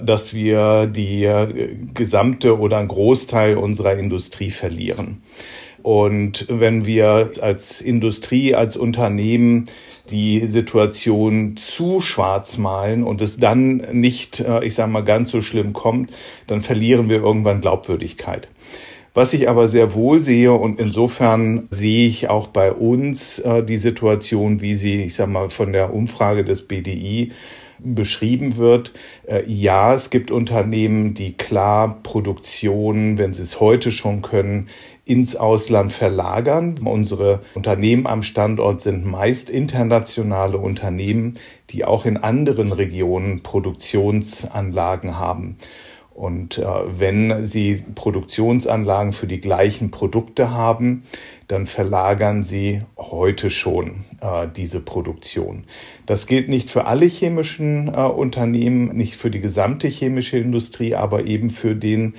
dass 0.02 0.32
wir 0.32 0.86
die 0.86 1.24
äh, 1.24 1.76
gesamte 1.92 2.58
oder 2.58 2.78
einen 2.78 2.88
Großteil 2.88 3.58
unserer 3.58 3.94
Industrie 3.96 4.50
verlieren. 4.50 5.22
Und 5.82 6.46
wenn 6.48 6.86
wir 6.86 7.32
als 7.42 7.82
Industrie, 7.82 8.54
als 8.54 8.78
Unternehmen 8.78 9.66
die 10.08 10.40
Situation 10.46 11.58
zu 11.58 12.00
schwarz 12.00 12.56
malen 12.56 13.04
und 13.04 13.20
es 13.20 13.36
dann 13.36 13.86
nicht, 13.92 14.40
äh, 14.40 14.64
ich 14.64 14.74
sage 14.74 14.90
mal, 14.90 15.04
ganz 15.04 15.30
so 15.30 15.42
schlimm 15.42 15.74
kommt, 15.74 16.10
dann 16.46 16.62
verlieren 16.62 17.10
wir 17.10 17.18
irgendwann 17.18 17.60
Glaubwürdigkeit. 17.60 18.48
Was 19.12 19.34
ich 19.34 19.48
aber 19.50 19.68
sehr 19.68 19.94
wohl 19.94 20.20
sehe 20.20 20.54
und 20.54 20.80
insofern 20.80 21.68
sehe 21.70 22.08
ich 22.08 22.30
auch 22.30 22.48
bei 22.48 22.72
uns 22.72 23.40
die 23.68 23.76
Situation, 23.76 24.60
wie 24.60 24.74
sie, 24.74 25.04
ich 25.04 25.14
sage 25.14 25.30
mal, 25.30 25.50
von 25.50 25.72
der 25.72 25.94
Umfrage 25.94 26.44
des 26.44 26.62
BDI 26.66 27.30
beschrieben 27.84 28.56
wird. 28.56 28.92
Äh, 29.26 29.42
ja, 29.46 29.94
es 29.94 30.10
gibt 30.10 30.30
Unternehmen, 30.30 31.14
die 31.14 31.36
klar 31.36 32.00
Produktion, 32.02 33.18
wenn 33.18 33.34
sie 33.34 33.42
es 33.42 33.60
heute 33.60 33.92
schon 33.92 34.22
können, 34.22 34.68
ins 35.04 35.36
Ausland 35.36 35.92
verlagern. 35.92 36.80
Unsere 36.84 37.42
Unternehmen 37.54 38.06
am 38.06 38.22
Standort 38.22 38.80
sind 38.80 39.04
meist 39.04 39.50
internationale 39.50 40.56
Unternehmen, 40.58 41.38
die 41.70 41.84
auch 41.84 42.06
in 42.06 42.16
anderen 42.16 42.72
Regionen 42.72 43.42
Produktionsanlagen 43.42 45.18
haben. 45.18 45.58
Und 46.14 46.58
äh, 46.58 46.64
wenn 46.64 47.48
Sie 47.48 47.82
Produktionsanlagen 47.96 49.12
für 49.12 49.26
die 49.26 49.40
gleichen 49.40 49.90
Produkte 49.90 50.52
haben, 50.52 51.02
dann 51.48 51.66
verlagern 51.66 52.44
Sie 52.44 52.82
heute 52.96 53.50
schon 53.50 54.04
äh, 54.20 54.46
diese 54.54 54.80
Produktion. 54.80 55.64
Das 56.06 56.26
gilt 56.26 56.48
nicht 56.48 56.70
für 56.70 56.86
alle 56.86 57.06
chemischen 57.06 57.88
äh, 57.88 58.00
Unternehmen, 58.00 58.96
nicht 58.96 59.16
für 59.16 59.30
die 59.30 59.40
gesamte 59.40 59.88
chemische 59.88 60.38
Industrie, 60.38 60.94
aber 60.94 61.24
eben 61.24 61.50
für 61.50 61.74
den 61.74 62.14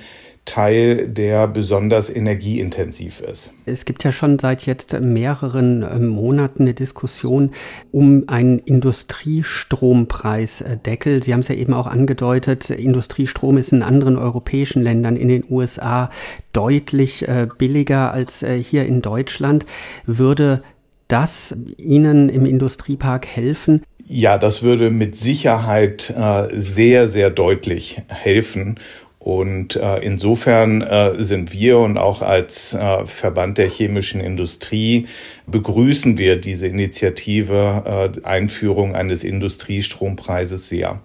Teil, 0.46 1.08
der 1.08 1.46
besonders 1.48 2.08
energieintensiv 2.08 3.20
ist. 3.20 3.52
Es 3.66 3.84
gibt 3.84 4.02
ja 4.04 4.12
schon 4.12 4.38
seit 4.38 4.64
jetzt 4.64 4.98
mehreren 4.98 5.82
ähm, 5.82 6.06
Monaten 6.06 6.62
eine 6.62 6.72
Diskussion 6.72 7.50
um 7.92 8.24
einen 8.28 8.60
Industriestrompreisdeckel. 8.60 11.22
Sie 11.22 11.34
haben 11.34 11.40
es 11.40 11.48
ja 11.48 11.56
eben 11.56 11.74
auch 11.74 11.86
angedeutet, 11.86 12.70
Industriestrom 12.70 13.58
ist 13.58 13.72
in 13.72 13.82
anderen 13.82 14.16
europäischen 14.16 14.82
Ländern, 14.82 15.16
in 15.16 15.28
den 15.28 15.44
USA, 15.50 16.08
deutlich 16.52 17.28
äh, 17.28 17.46
billiger 17.58 18.12
als 18.12 18.42
äh, 18.42 18.56
hier 18.56 18.86
in 18.86 19.02
Deutschland. 19.02 19.66
Würde 20.06 20.62
das 21.08 21.54
Ihnen 21.76 22.28
im 22.28 22.46
Industriepark 22.46 23.26
helfen? 23.26 23.82
Ja, 24.08 24.38
das 24.38 24.62
würde 24.62 24.90
mit 24.90 25.16
Sicherheit 25.16 26.14
äh, 26.16 26.48
sehr, 26.52 27.08
sehr 27.08 27.30
deutlich 27.30 28.02
helfen. 28.08 28.78
Und 29.26 29.74
äh, 29.74 29.98
insofern 30.04 30.82
äh, 30.82 31.20
sind 31.20 31.52
wir 31.52 31.78
und 31.78 31.98
auch 31.98 32.22
als 32.22 32.74
äh, 32.74 33.06
Verband 33.06 33.58
der 33.58 33.68
chemischen 33.68 34.20
Industrie 34.20 35.08
begrüßen 35.48 36.16
wir 36.16 36.36
diese 36.36 36.68
Initiative 36.68 38.12
äh, 38.14 38.24
Einführung 38.24 38.94
eines 38.94 39.24
Industriestrompreises 39.24 40.68
sehr. 40.68 41.00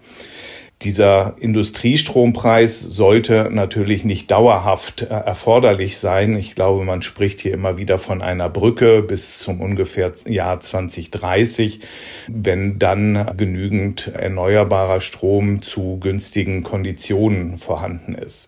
Dieser 0.84 1.36
Industriestrompreis 1.38 2.80
sollte 2.80 3.50
natürlich 3.52 4.04
nicht 4.04 4.32
dauerhaft 4.32 5.04
äh, 5.04 5.06
erforderlich 5.06 6.00
sein. 6.00 6.36
Ich 6.36 6.56
glaube, 6.56 6.84
man 6.84 7.04
spricht 7.04 7.40
hier 7.40 7.54
immer 7.54 7.78
wieder 7.78 8.00
von 8.00 8.24
einer 8.24 8.50
Brücke 8.50 9.04
bis 9.04 9.38
zum 9.38 9.62
ungefähr 9.62 10.12
Jahr 10.26 10.60
2030, 10.60 11.82
wenn 12.28 12.80
dann 12.80 13.32
genügend 13.38 14.08
erneuerbarer 14.08 15.02
Strom 15.02 15.62
zu 15.62 16.00
günstigen 16.00 16.64
Konditionen 16.64 17.60
vorhanden 17.60 18.16
ist. 18.16 18.48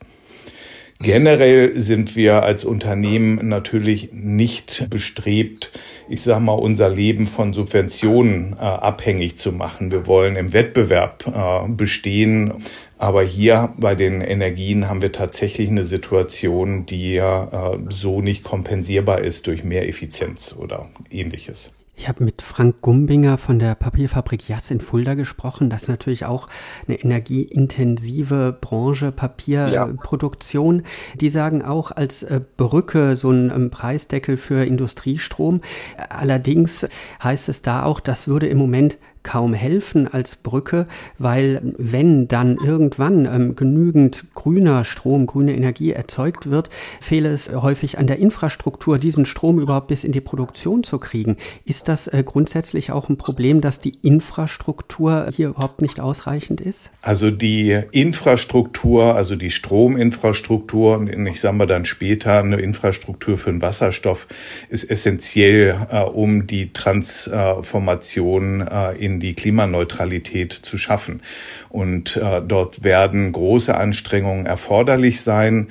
Generell 1.00 1.80
sind 1.80 2.16
wir 2.16 2.44
als 2.44 2.64
Unternehmen 2.64 3.48
natürlich 3.48 4.14
nicht 4.14 4.90
bestrebt, 4.90 5.72
ich 6.08 6.22
sage 6.22 6.42
mal, 6.42 6.54
unser 6.54 6.90
Leben 6.90 7.28
von 7.28 7.54
Subventionen 7.54 8.54
äh, 8.54 8.62
abhängig 8.62 9.38
zu 9.38 9.52
machen. 9.52 9.92
Wir 9.92 10.08
wollen 10.08 10.36
im 10.36 10.54
Wettbewerb 10.54 11.26
äh, 11.28 11.70
bestehen. 11.70 12.54
Aber 12.98 13.22
hier 13.24 13.74
bei 13.76 13.96
den 13.96 14.22
Energien 14.22 14.88
haben 14.88 15.02
wir 15.02 15.12
tatsächlich 15.12 15.70
eine 15.70 15.84
Situation, 15.84 16.86
die 16.86 17.16
ja 17.16 17.74
äh, 17.74 17.80
so 17.90 18.22
nicht 18.22 18.44
kompensierbar 18.44 19.20
ist 19.20 19.48
durch 19.48 19.66
mehr 19.66 19.90
Effizienz 19.90 20.56
oder 20.58 20.90
ähnliches. 21.10 21.74
Ich 21.96 22.10
habe 22.10 22.24
mit 22.24 22.42
Frank 22.42 22.82
Gumbinger 22.82 23.38
von 23.38 23.60
der 23.60 23.76
Papierfabrik 23.76 24.50
Jass 24.50 24.72
in 24.72 24.82
Fulda 24.82 25.14
gesprochen. 25.14 25.70
Das 25.70 25.84
ist 25.84 25.90
natürlich 25.90 26.26
auch 26.26 26.48
eine 26.88 26.98
energieintensive 27.00 28.58
Branche, 28.60 29.12
Papierproduktion. 29.12 30.80
Ja. 30.80 30.84
Die 31.22 31.30
sagen 31.30 31.62
auch 31.62 31.92
als 31.92 32.24
äh, 32.24 32.42
Brücke 32.58 33.16
so 33.16 33.30
ein 33.30 33.52
ähm, 33.52 33.70
Preisdeckel 33.70 34.38
für 34.38 34.66
Industriestrom. 34.66 35.62
Allerdings 36.10 36.88
heißt 37.24 37.48
es 37.48 37.62
da 37.62 37.84
auch, 37.84 38.00
das 38.00 38.28
würde 38.28 38.48
im 38.48 38.58
Moment 38.58 38.98
kaum 39.24 39.54
helfen 39.54 40.08
als 40.08 40.36
Brücke, 40.36 40.86
weil 41.18 41.62
wenn 41.78 42.28
dann 42.28 42.58
irgendwann 42.58 43.26
ähm, 43.26 43.56
genügend 43.56 44.26
grüner 44.36 44.84
Strom, 44.84 45.26
grüne 45.26 45.56
Energie 45.56 45.92
erzeugt 45.92 46.50
wird, 46.50 46.70
fehle 47.02 47.30
es 47.30 47.52
häufig 47.52 47.98
an 47.98 48.08
der 48.08 48.20
Infrastruktur, 48.20 49.00
diesen 49.00 49.26
Strom 49.26 49.60
überhaupt 49.60 49.88
bis 49.88 50.04
in 50.04 50.12
die 50.12 50.22
Produktion 50.22 50.84
zu 50.84 51.00
kriegen. 51.00 51.38
Ist 51.66 51.88
das 51.88 52.08
äh, 52.08 52.24
grundsätzlich 52.26 52.92
auch 52.92 53.10
ein 53.10 53.18
Problem, 53.18 53.62
dass 53.62 53.80
die 53.80 53.98
Infrastruktur 54.02 55.30
hier 55.34 55.50
überhaupt 55.50 55.82
nicht 55.82 56.00
ausreichend 56.00 56.62
ist? 56.62 56.90
Also 57.02 57.32
die 57.32 57.80
Infrastruktur, 57.92 59.16
also 59.16 59.36
die 59.36 59.52
Strominfrastruktur 59.52 60.98
und 60.98 61.28
ich 61.28 61.40
sage 61.40 61.56
mal 61.56 61.68
dann 61.68 61.86
später 61.86 62.40
eine 62.40 62.60
Infrastruktur 62.60 63.38
für 63.38 63.52
den 63.52 63.62
Wasserstoff 63.62 64.28
ist 64.70 64.90
essentiell, 64.90 65.76
äh, 65.90 66.02
um 66.02 66.48
die 66.48 66.74
Transformation 66.74 68.62
äh, 68.62 68.94
in 68.94 69.13
die 69.20 69.34
Klimaneutralität 69.34 70.54
zu 70.54 70.78
schaffen. 70.78 71.22
Und 71.70 72.18
äh, 72.18 72.42
dort 72.42 72.84
werden 72.84 73.32
große 73.32 73.76
Anstrengungen 73.76 74.46
erforderlich 74.46 75.22
sein 75.22 75.68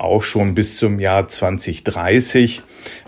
auch 0.00 0.22
schon 0.22 0.54
bis 0.54 0.76
zum 0.76 0.98
Jahr 0.98 1.28
2030. 1.28 2.62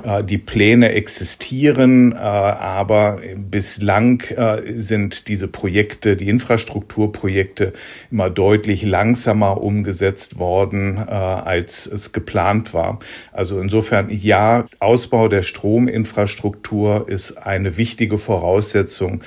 Äh, 0.04 0.24
die 0.24 0.38
Pläne 0.38 0.92
existieren, 0.92 2.12
äh, 2.12 2.16
aber 2.16 3.20
bislang 3.36 4.20
äh, 4.30 4.62
sind 4.80 5.28
diese 5.28 5.48
Projekte, 5.48 6.16
die 6.16 6.28
Infrastrukturprojekte 6.28 7.72
immer 8.10 8.30
deutlich 8.30 8.82
langsamer 8.82 9.62
umgesetzt 9.62 10.38
worden, 10.38 10.98
als 10.98 11.86
es 11.86 12.12
geplant 12.12 12.74
war. 12.74 12.98
Also 13.32 13.60
insofern, 13.60 14.08
ja, 14.10 14.66
Ausbau 14.78 15.28
der 15.28 15.42
Strominfrastruktur 15.42 17.08
ist 17.08 17.32
eine 17.32 17.76
wichtige 17.76 18.18
Voraussetzung 18.18 19.22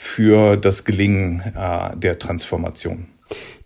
für 0.00 0.56
das 0.56 0.84
Gelingen 0.84 1.42
der 1.96 2.18
Transformation 2.20 3.08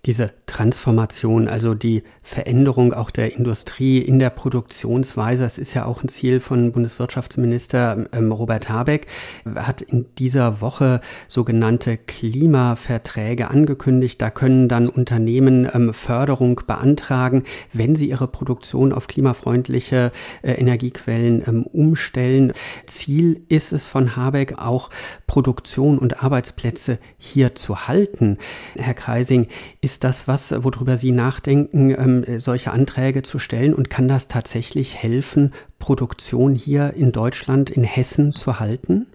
diese 0.05 0.33
Transformation, 0.47 1.47
also 1.47 1.75
die 1.75 2.03
Veränderung 2.23 2.93
auch 2.93 3.11
der 3.11 3.37
Industrie 3.37 3.99
in 3.99 4.19
der 4.19 4.31
Produktionsweise, 4.31 5.45
das 5.45 5.59
ist 5.59 5.75
ja 5.75 5.85
auch 5.85 6.03
ein 6.03 6.09
Ziel 6.09 6.41
von 6.41 6.73
Bundeswirtschaftsminister 6.73 8.07
ähm, 8.12 8.33
Robert 8.33 8.69
Habeck, 8.69 9.07
hat 9.55 9.81
in 9.81 10.07
dieser 10.19 10.61
Woche 10.61 11.01
sogenannte 11.29 11.97
Klimaverträge 11.97 13.49
angekündigt. 13.49 14.21
Da 14.21 14.31
können 14.31 14.69
dann 14.69 14.88
Unternehmen 14.88 15.69
ähm, 15.73 15.95
Förderung 15.95 16.61
beantragen, 16.67 17.45
wenn 17.73 17.95
sie 17.95 18.09
ihre 18.09 18.27
Produktion 18.27 18.93
auf 18.93 19.07
klimafreundliche 19.07 20.11
äh, 20.43 20.53
Energiequellen 20.53 21.45
ähm, 21.47 21.62
umstellen. 21.62 22.53
Ziel 22.87 23.43
ist 23.49 23.73
es 23.73 23.87
von 23.87 24.17
Habeck 24.17 24.59
auch 24.59 24.91
Produktion 25.29 25.99
und 25.99 26.25
Arbeitsplätze 26.25 26.99
hier 27.19 27.55
zu 27.55 27.87
halten. 27.87 28.38
Herr 28.75 28.95
Kreising, 28.95 29.47
ist 29.81 29.92
ist 29.93 30.05
das 30.05 30.27
was, 30.27 30.53
worüber 30.65 30.97
Sie 30.97 31.13
nachdenken, 31.13 31.91
ähm, 31.91 32.41
solche 32.41 32.71
Anträge 32.71 33.23
zu 33.23 33.39
stellen? 33.39 33.75
Und 33.75 33.91
kann 33.91 34.09
das 34.09 34.27
tatsächlich 34.27 34.97
helfen, 34.97 35.53
Produktion 35.79 36.55
hier 36.55 36.95
in 36.95 37.13
Deutschland, 37.13 37.69
in 37.71 37.85
Hessen 37.85 38.33
zu 38.33 38.59
halten? 38.59 39.07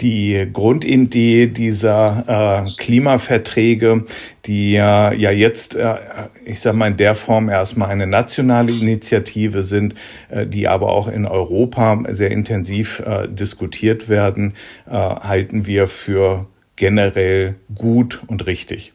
die 0.00 0.48
Grundidee 0.52 1.46
dieser 1.46 2.64
äh, 2.66 2.70
Klimaverträge, 2.76 4.04
die 4.46 4.72
ja, 4.72 5.12
ja 5.12 5.30
jetzt, 5.30 5.76
äh, 5.76 5.94
ich 6.44 6.58
sage 6.58 6.76
mal 6.76 6.88
in 6.88 6.96
der 6.96 7.14
Form 7.14 7.48
erstmal 7.48 7.90
eine 7.90 8.08
nationale 8.08 8.72
Initiative 8.72 9.62
sind, 9.62 9.94
äh, 10.28 10.44
die 10.44 10.66
aber 10.66 10.88
auch 10.88 11.06
in 11.06 11.24
Europa 11.24 12.02
sehr 12.08 12.32
intensiv 12.32 13.00
äh, 13.06 13.28
diskutiert 13.28 14.08
werden, 14.08 14.54
äh, 14.86 14.90
halten 14.90 15.66
wir 15.66 15.86
für 15.86 16.48
generell 16.74 17.54
gut 17.72 18.22
und 18.26 18.46
richtig. 18.46 18.92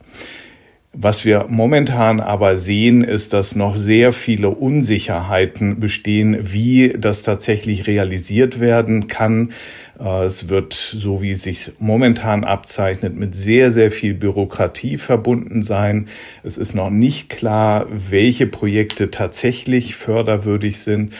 Was 0.99 1.25
wir 1.25 1.45
momentan 1.47 2.19
aber 2.19 2.57
sehen, 2.57 3.03
ist, 3.03 3.31
dass 3.31 3.55
noch 3.55 3.75
sehr 3.75 4.12
viele 4.12 4.49
Unsicherheiten 4.49 5.79
bestehen, 5.79 6.39
wie 6.41 6.95
das 6.97 7.21
tatsächlich 7.21 7.86
realisiert 7.86 8.60
werden 8.60 9.05
kann. 9.05 9.51
Äh, 9.99 10.25
es 10.25 10.49
wird, 10.49 10.73
so 10.73 11.21
wie 11.21 11.33
es 11.33 11.43
sich 11.43 11.73
momentan 11.77 12.43
abzeichnet, 12.43 13.15
mit 13.15 13.36
sehr, 13.36 13.71
sehr 13.71 13.91
viel 13.91 14.15
Bürokratie 14.15 14.97
verbunden 14.97 15.62
sein. 15.62 16.07
Es 16.41 16.57
ist 16.57 16.73
noch 16.73 16.89
nicht 16.89 17.29
klar, 17.29 17.86
welche 17.91 18.47
Projekte 18.47 19.12
tatsächlich 19.12 19.95
förderwürdig 19.95 20.79
sind. 20.79 21.13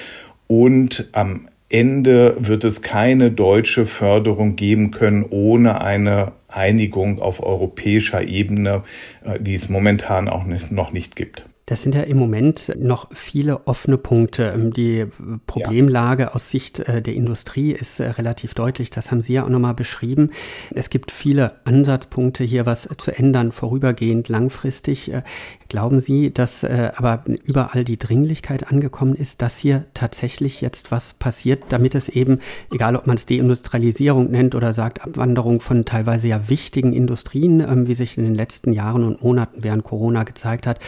Und 0.48 1.08
am 1.12 1.50
Ende 1.70 2.36
wird 2.40 2.64
es 2.64 2.82
keine 2.82 3.30
deutsche 3.30 3.86
Förderung 3.86 4.56
geben 4.56 4.90
können 4.90 5.24
ohne 5.30 5.82
eine 5.82 6.32
Einigung 6.48 7.20
auf 7.22 7.44
europäischer 7.44 8.22
Ebene, 8.22 8.84
äh, 9.24 9.40
die 9.40 9.56
es 9.56 9.70
momentan 9.70 10.28
auch 10.28 10.46
nicht, 10.46 10.72
noch 10.72 10.92
nicht 10.92 11.16
gibt. 11.16 11.46
Das 11.70 11.82
sind 11.82 11.96
ja 11.96 12.04
im 12.04 12.18
Moment 12.18 12.72
noch 12.80 13.10
viele 13.14 13.68
offene 13.68 13.98
Punkte. 13.98 14.54
Ähm, 14.56 14.72
die 14.72 15.06
Problemlage 15.48 16.24
ja. 16.24 16.34
aus 16.34 16.50
Sicht 16.50 16.80
äh, 16.80 17.02
der 17.02 17.14
Industrie 17.14 17.74
ist 17.74 18.00
äh, 18.00 18.08
relativ 18.12 18.54
deutlich. 18.54 18.90
Das 18.90 19.12
haben 19.12 19.22
Sie 19.22 19.34
ja 19.34 19.44
auch 19.44 19.50
nochmal 19.50 19.74
beschrieben. 19.74 20.32
Es 20.74 20.90
gibt 20.90 21.12
viele 21.12 21.56
Ansatzpunkte 21.66 22.46
hier, 22.46 22.66
was 22.66 22.88
zu 22.98 23.12
ändern, 23.12 23.52
vorübergehend, 23.52 24.30
langfristig. 24.30 25.12
Äh, 25.12 25.24
glauben 25.68 26.00
Sie, 26.00 26.34
dass 26.34 26.64
aber 26.64 27.26
überall 27.44 27.84
die 27.84 28.00
Dringlichkeit 28.00 28.72
angekommen 28.72 29.16
ist, 29.16 29.42
dass 29.42 29.58
hier 29.58 29.84
tatsächlich 29.94 30.62
jetzt 30.62 30.92
was 30.92 31.14
passiert, 31.14 31.66
damit 31.70 31.94
es 31.94 32.08
eben, 32.08 32.40
egal 32.72 32.96
ob 32.96 33.06
man 33.06 33.18
es 33.18 33.26
Deindustrialisierung 33.26 34.32
nennt 34.32 34.56
oder 34.56 34.74
sagt 34.74 35.02
Abwanderung 35.02 35.60
von 35.60 35.84
teilweise 35.84 36.30
ja 36.30 36.48
wichtigen 36.48 36.94
Industrien, 36.94 37.60
ähm, 37.60 37.88
wie 37.88 37.96
sich 37.96 38.18
in 38.18 38.24
den 38.24 38.36
letzten 38.36 38.72
Jahren 38.72 39.04
und 39.04 39.22
Monaten 39.22 39.62
während 39.62 39.84
Corona 39.84 40.24
gezeigt 40.24 40.66
hat, 40.66 40.80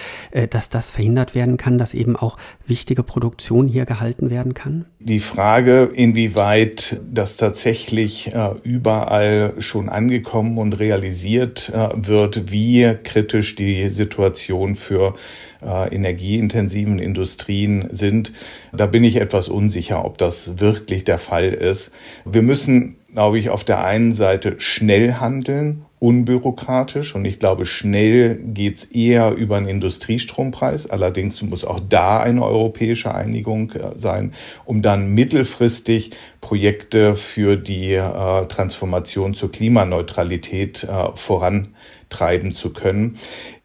dass 0.49 0.68
das 0.69 0.89
verhindert 0.89 1.35
werden 1.35 1.57
kann, 1.57 1.77
dass 1.77 1.93
eben 1.93 2.15
auch 2.15 2.37
wichtige 2.65 3.03
Produktion 3.03 3.67
hier 3.67 3.85
gehalten 3.85 4.29
werden 4.29 4.53
kann? 4.53 4.85
Die 4.99 5.19
Frage, 5.19 5.89
inwieweit 5.93 7.01
das 7.11 7.37
tatsächlich 7.37 8.33
äh, 8.33 8.51
überall 8.63 9.53
schon 9.59 9.89
angekommen 9.89 10.57
und 10.57 10.73
realisiert 10.79 11.71
äh, 11.73 11.89
wird, 11.95 12.51
wie 12.51 12.95
kritisch 13.03 13.55
die 13.55 13.89
Situation 13.89 14.75
für 14.75 15.15
äh, 15.61 15.93
energieintensiven 15.93 16.99
Industrien 16.99 17.89
sind, 17.91 18.31
da 18.71 18.85
bin 18.85 19.03
ich 19.03 19.17
etwas 19.17 19.49
unsicher, 19.49 20.05
ob 20.05 20.17
das 20.17 20.59
wirklich 20.59 21.03
der 21.03 21.17
Fall 21.17 21.49
ist. 21.49 21.91
Wir 22.25 22.41
müssen, 22.41 22.98
glaube 23.13 23.39
ich, 23.39 23.49
auf 23.49 23.63
der 23.63 23.83
einen 23.83 24.13
Seite 24.13 24.55
schnell 24.59 25.15
handeln 25.15 25.85
unbürokratisch 25.99 27.13
und 27.13 27.25
ich 27.25 27.39
glaube, 27.39 27.65
schnell 27.65 28.35
geht's 28.35 28.85
eher 28.85 29.33
über 29.33 29.57
einen 29.57 29.67
Industriestrompreis. 29.67 30.89
Allerdings 30.89 31.41
muss 31.41 31.65
auch 31.65 31.81
da 31.81 32.21
eine 32.21 32.43
europäische 32.43 33.13
Einigung 33.13 33.71
äh, 33.73 33.99
sein, 33.99 34.33
um 34.65 34.81
dann 34.81 35.13
mittelfristig 35.13 36.11
Projekte 36.39 37.15
für 37.15 37.57
die 37.57 37.93
äh, 37.93 38.45
Transformation 38.45 39.33
zur 39.33 39.51
Klimaneutralität 39.51 40.85
äh, 40.85 41.09
vorantreiben 41.15 42.53
zu 42.53 42.71
können. 42.71 43.17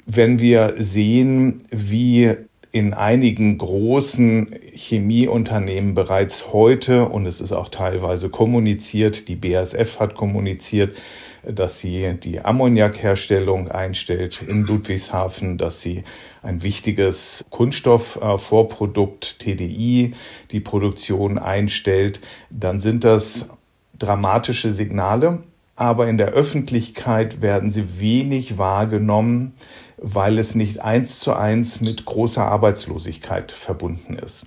Wenn 0.04 0.40
wir 0.40 0.74
sehen, 0.76 1.62
wie 1.70 2.34
in 2.74 2.92
einigen 2.92 3.56
großen 3.56 4.52
Chemieunternehmen 4.72 5.94
bereits 5.94 6.52
heute, 6.52 7.04
und 7.04 7.24
es 7.24 7.40
ist 7.40 7.52
auch 7.52 7.68
teilweise 7.68 8.30
kommuniziert, 8.30 9.28
die 9.28 9.36
BASF 9.36 10.00
hat 10.00 10.16
kommuniziert, 10.16 10.96
dass 11.44 11.78
sie 11.78 12.14
die 12.20 12.40
Ammoniakherstellung 12.40 13.68
einstellt 13.68 14.42
in 14.42 14.62
Ludwigshafen, 14.62 15.56
dass 15.56 15.82
sie 15.82 16.02
ein 16.42 16.64
wichtiges 16.64 17.44
Kunststoffvorprodukt 17.48 19.38
TDI 19.38 20.14
die 20.50 20.60
Produktion 20.60 21.38
einstellt, 21.38 22.20
dann 22.50 22.80
sind 22.80 23.04
das 23.04 23.50
dramatische 23.96 24.72
Signale, 24.72 25.44
aber 25.76 26.08
in 26.08 26.18
der 26.18 26.32
Öffentlichkeit 26.32 27.40
werden 27.40 27.70
sie 27.70 28.00
wenig 28.00 28.58
wahrgenommen, 28.58 29.52
weil 30.06 30.38
es 30.38 30.54
nicht 30.54 30.80
eins 30.80 31.18
zu 31.18 31.32
eins 31.32 31.80
mit 31.80 32.04
großer 32.04 32.44
Arbeitslosigkeit 32.44 33.52
verbunden 33.52 34.18
ist. 34.18 34.46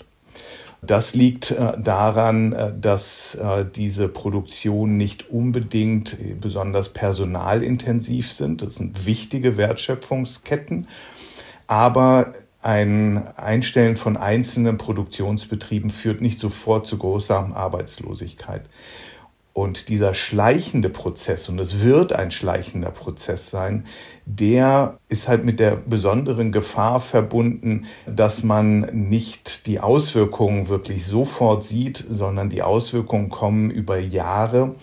Das 0.83 1.15
liegt 1.15 1.49
äh, 1.49 1.73
daran, 1.81 2.53
äh, 2.53 2.71
dass 2.79 3.33
äh, 3.33 3.65
diese 3.65 4.07
Produktionen 4.07 4.97
nicht 4.97 5.31
unbedingt 5.31 6.15
besonders 6.39 6.89
personalintensiv 6.89 8.31
sind. 8.31 8.61
Das 8.61 8.75
sind 8.75 9.07
wichtige 9.07 9.57
Wertschöpfungsketten. 9.57 10.87
Aber 11.65 12.33
ein 12.61 13.27
Einstellen 13.35 13.97
von 13.97 14.15
einzelnen 14.15 14.77
Produktionsbetrieben 14.77 15.89
führt 15.89 16.21
nicht 16.21 16.39
sofort 16.39 16.85
zu 16.85 16.99
großer 16.99 17.55
Arbeitslosigkeit. 17.55 18.61
Und 19.57 19.89
dieser 19.89 20.13
schleichende 20.13 20.87
Prozess, 20.87 21.49
und 21.49 21.57
es 21.57 21.81
wird 21.81 22.13
ein 22.13 22.29
schleichender 22.29 22.91
Prozess 22.91 23.49
sein, 23.49 23.87
der 24.23 24.99
ist 25.09 25.27
halt 25.27 25.45
mit 25.45 25.59
der 25.59 25.75
besonderen 25.75 26.51
Gefahr 26.51 26.99
verbunden, 26.99 27.87
dass 28.05 28.43
man 28.43 28.81
nicht 28.91 29.65
die 29.65 29.79
Auswirkungen 29.79 30.69
wirklich 30.69 31.07
sofort 31.07 31.63
sieht, 31.63 31.97
sondern 31.97 32.51
die 32.51 32.61
Auswirkungen 32.61 33.29
kommen 33.29 33.71
über 33.71 33.97
Jahre 33.97 34.75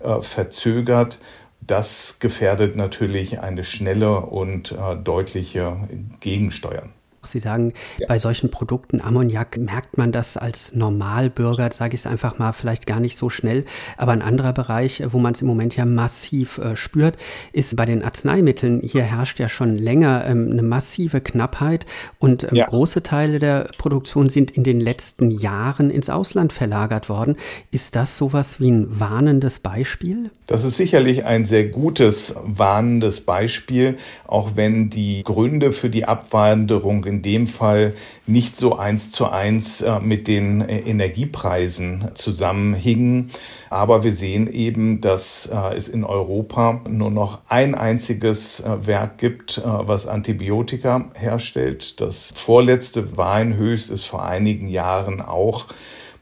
äh, 0.00 0.20
verzögert. 0.22 1.20
Das 1.60 2.16
gefährdet 2.18 2.74
natürlich 2.74 3.38
eine 3.38 3.62
schnelle 3.62 4.22
und 4.22 4.72
äh, 4.72 4.96
deutliche 4.96 5.76
Gegensteuern. 6.18 6.90
Sie 7.26 7.40
sagen, 7.40 7.72
ja. 7.98 8.06
bei 8.08 8.18
solchen 8.18 8.50
Produkten 8.50 9.00
Ammoniak 9.00 9.56
merkt 9.58 9.98
man 9.98 10.12
das 10.12 10.36
als 10.36 10.74
Normalbürger, 10.74 11.70
sage 11.72 11.94
ich 11.94 12.00
es 12.02 12.06
einfach 12.06 12.38
mal, 12.38 12.52
vielleicht 12.52 12.86
gar 12.86 13.00
nicht 13.00 13.16
so 13.16 13.30
schnell. 13.30 13.64
Aber 13.96 14.12
ein 14.12 14.22
anderer 14.22 14.52
Bereich, 14.52 15.02
wo 15.10 15.18
man 15.18 15.34
es 15.34 15.42
im 15.42 15.48
Moment 15.48 15.76
ja 15.76 15.84
massiv 15.84 16.58
äh, 16.58 16.76
spürt, 16.76 17.16
ist 17.52 17.76
bei 17.76 17.84
den 17.84 18.02
Arzneimitteln. 18.02 18.80
Hier 18.82 19.02
herrscht 19.02 19.38
ja 19.38 19.48
schon 19.48 19.78
länger 19.78 20.24
ähm, 20.26 20.50
eine 20.50 20.62
massive 20.62 21.20
Knappheit 21.20 21.86
und 22.18 22.44
ähm, 22.44 22.54
ja. 22.54 22.66
große 22.66 23.02
Teile 23.02 23.38
der 23.38 23.70
Produktion 23.78 24.28
sind 24.28 24.50
in 24.50 24.64
den 24.64 24.80
letzten 24.80 25.30
Jahren 25.30 25.90
ins 25.90 26.10
Ausland 26.10 26.52
verlagert 26.52 27.08
worden. 27.08 27.36
Ist 27.70 27.96
das 27.96 28.16
sowas 28.16 28.60
wie 28.60 28.70
ein 28.70 29.00
warnendes 29.00 29.58
Beispiel? 29.58 30.30
Das 30.46 30.64
ist 30.64 30.76
sicherlich 30.76 31.24
ein 31.24 31.44
sehr 31.44 31.64
gutes 31.64 32.36
warnendes 32.44 33.20
Beispiel, 33.20 33.96
auch 34.26 34.52
wenn 34.54 34.90
die 34.90 35.22
Gründe 35.22 35.72
für 35.72 35.90
die 35.90 36.04
Abwanderung 36.04 37.04
in 37.04 37.15
in 37.16 37.22
dem 37.22 37.46
Fall 37.46 37.94
nicht 38.26 38.56
so 38.56 38.76
eins 38.76 39.10
zu 39.10 39.28
eins 39.30 39.80
äh, 39.80 40.00
mit 40.00 40.28
den 40.28 40.60
äh, 40.60 40.80
Energiepreisen 40.80 42.10
zusammenhingen. 42.14 43.30
Aber 43.70 44.04
wir 44.04 44.14
sehen 44.14 44.52
eben, 44.52 45.00
dass 45.00 45.46
äh, 45.46 45.74
es 45.74 45.88
in 45.88 46.04
Europa 46.04 46.82
nur 46.88 47.10
noch 47.10 47.40
ein 47.48 47.74
einziges 47.74 48.62
Werk 48.66 49.18
gibt, 49.18 49.62
was 49.64 50.06
Antibiotika 50.06 51.10
herstellt. 51.14 52.00
Das 52.00 52.32
vorletzte 52.36 53.16
Weinhöchst 53.16 53.90
ist 53.90 54.04
vor 54.04 54.24
einigen 54.24 54.68
Jahren 54.68 55.20
auch 55.20 55.66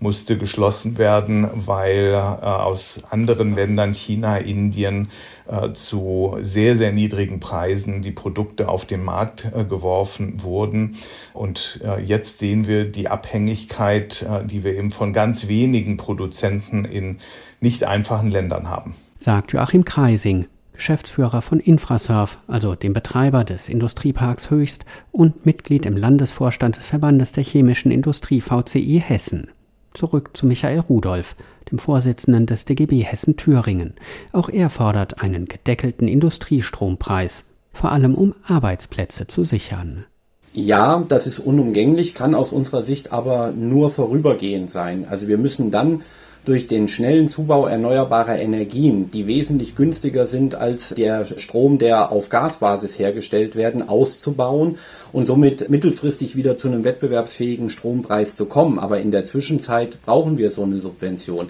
musste 0.01 0.39
geschlossen 0.39 0.99
werden, 0.99 1.49
weil 1.55 2.13
äh, 2.13 2.17
aus 2.17 3.01
anderen 3.11 3.55
Ländern, 3.55 3.95
China, 3.95 4.37
Indien, 4.39 5.09
äh, 5.47 5.73
zu 5.73 6.37
sehr, 6.41 6.77
sehr 6.77 6.93
niedrigen 6.93 7.41
Preisen 7.41 8.03
die 8.03 8.13
Produkte 8.13 8.69
auf 8.69 8.85
den 8.85 9.05
Markt 9.05 9.47
äh, 9.55 9.65
geworfen 9.65 10.43
wurden. 10.43 10.97
Und 11.33 11.81
jetzt 12.05 12.39
sehen 12.39 12.67
wir 12.67 12.85
die 12.85 13.09
Abhängigkeit, 13.09 14.25
die 14.45 14.65
wir 14.65 14.75
eben 14.75 14.91
von 14.91 15.13
ganz 15.13 15.49
wenigen 15.49 15.97
Produzenten 15.97 16.85
in 16.85 17.19
nicht 17.61 17.85
einfachen 17.85 18.31
Ländern 18.31 18.69
haben. 18.69 18.95
Sagt 19.19 19.53
Joachim 19.53 19.85
Kreising. 19.85 20.47
Geschäftsführer 20.75 21.41
von 21.41 21.61
Infrasurf, 21.61 22.37
also 22.49 22.75
dem 22.75 22.93
Betreiber 22.93 23.45
des 23.45 23.69
Industrieparks 23.69 24.51
Höchst 24.51 24.85
und 25.13 25.47
Mitglied 25.47 25.87
im 25.87 25.97
Landesvorstand 25.97 26.77
des 26.77 26.87
Verbandes 26.87 27.33
der 27.33 27.45
chemischen 27.45 27.93
Industrie 27.93 28.41
VCI 28.41 29.03
Hessen. 29.05 29.49
Zurück 29.95 30.37
zu 30.37 30.47
Michael 30.47 30.81
Rudolph, 30.81 31.37
dem 31.71 31.79
Vorsitzenden 31.79 32.47
des 32.47 32.65
DGB 32.65 33.05
Hessen 33.05 33.37
Thüringen. 33.37 33.95
Auch 34.33 34.49
er 34.49 34.69
fordert 34.69 35.23
einen 35.23 35.47
gedeckelten 35.47 36.09
Industriestrompreis, 36.09 37.45
vor 37.73 37.93
allem 37.93 38.15
um 38.15 38.35
Arbeitsplätze 38.47 39.29
zu 39.29 39.45
sichern. 39.45 40.05
Ja, 40.53 41.05
das 41.09 41.27
ist 41.27 41.39
unumgänglich, 41.39 42.15
kann 42.15 42.35
aus 42.35 42.53
unserer 42.53 42.83
Sicht 42.83 43.13
aber 43.13 43.53
nur 43.53 43.91
vorübergehend 43.91 44.71
sein. 44.71 45.07
Also 45.09 45.29
wir 45.29 45.39
müssen 45.39 45.71
dann 45.71 46.03
durch 46.45 46.67
den 46.67 46.89
schnellen 46.89 47.29
Zubau 47.29 47.67
erneuerbarer 47.67 48.39
Energien, 48.39 49.11
die 49.11 49.27
wesentlich 49.27 49.77
günstiger 49.77 50.27
sind 50.27 50.55
als 50.55 50.91
der 50.91 51.25
Strom, 51.25 51.79
der 51.79 52.13
auf 52.13 52.29
Gasbasis 52.29 52.99
hergestellt 52.99 53.57
werden, 53.57 53.89
auszubauen 53.89 54.79
und 55.13 55.27
somit 55.27 55.71
mittelfristig 55.71 56.37
wieder 56.37 56.57
zu 56.57 56.69
einem 56.69 56.85
wettbewerbsfähigen 56.85 57.71
Strompreis 57.71 58.37
zu 58.37 58.47
kommen. 58.47 58.79
Aber 58.79 59.01
in 59.01 59.11
der 59.11 59.25
Zwischenzeit 59.25 60.03
brauchen 60.05 60.37
wir 60.37 60.51
so 60.51 60.63
eine 60.63 60.79
Subvention. 60.79 61.49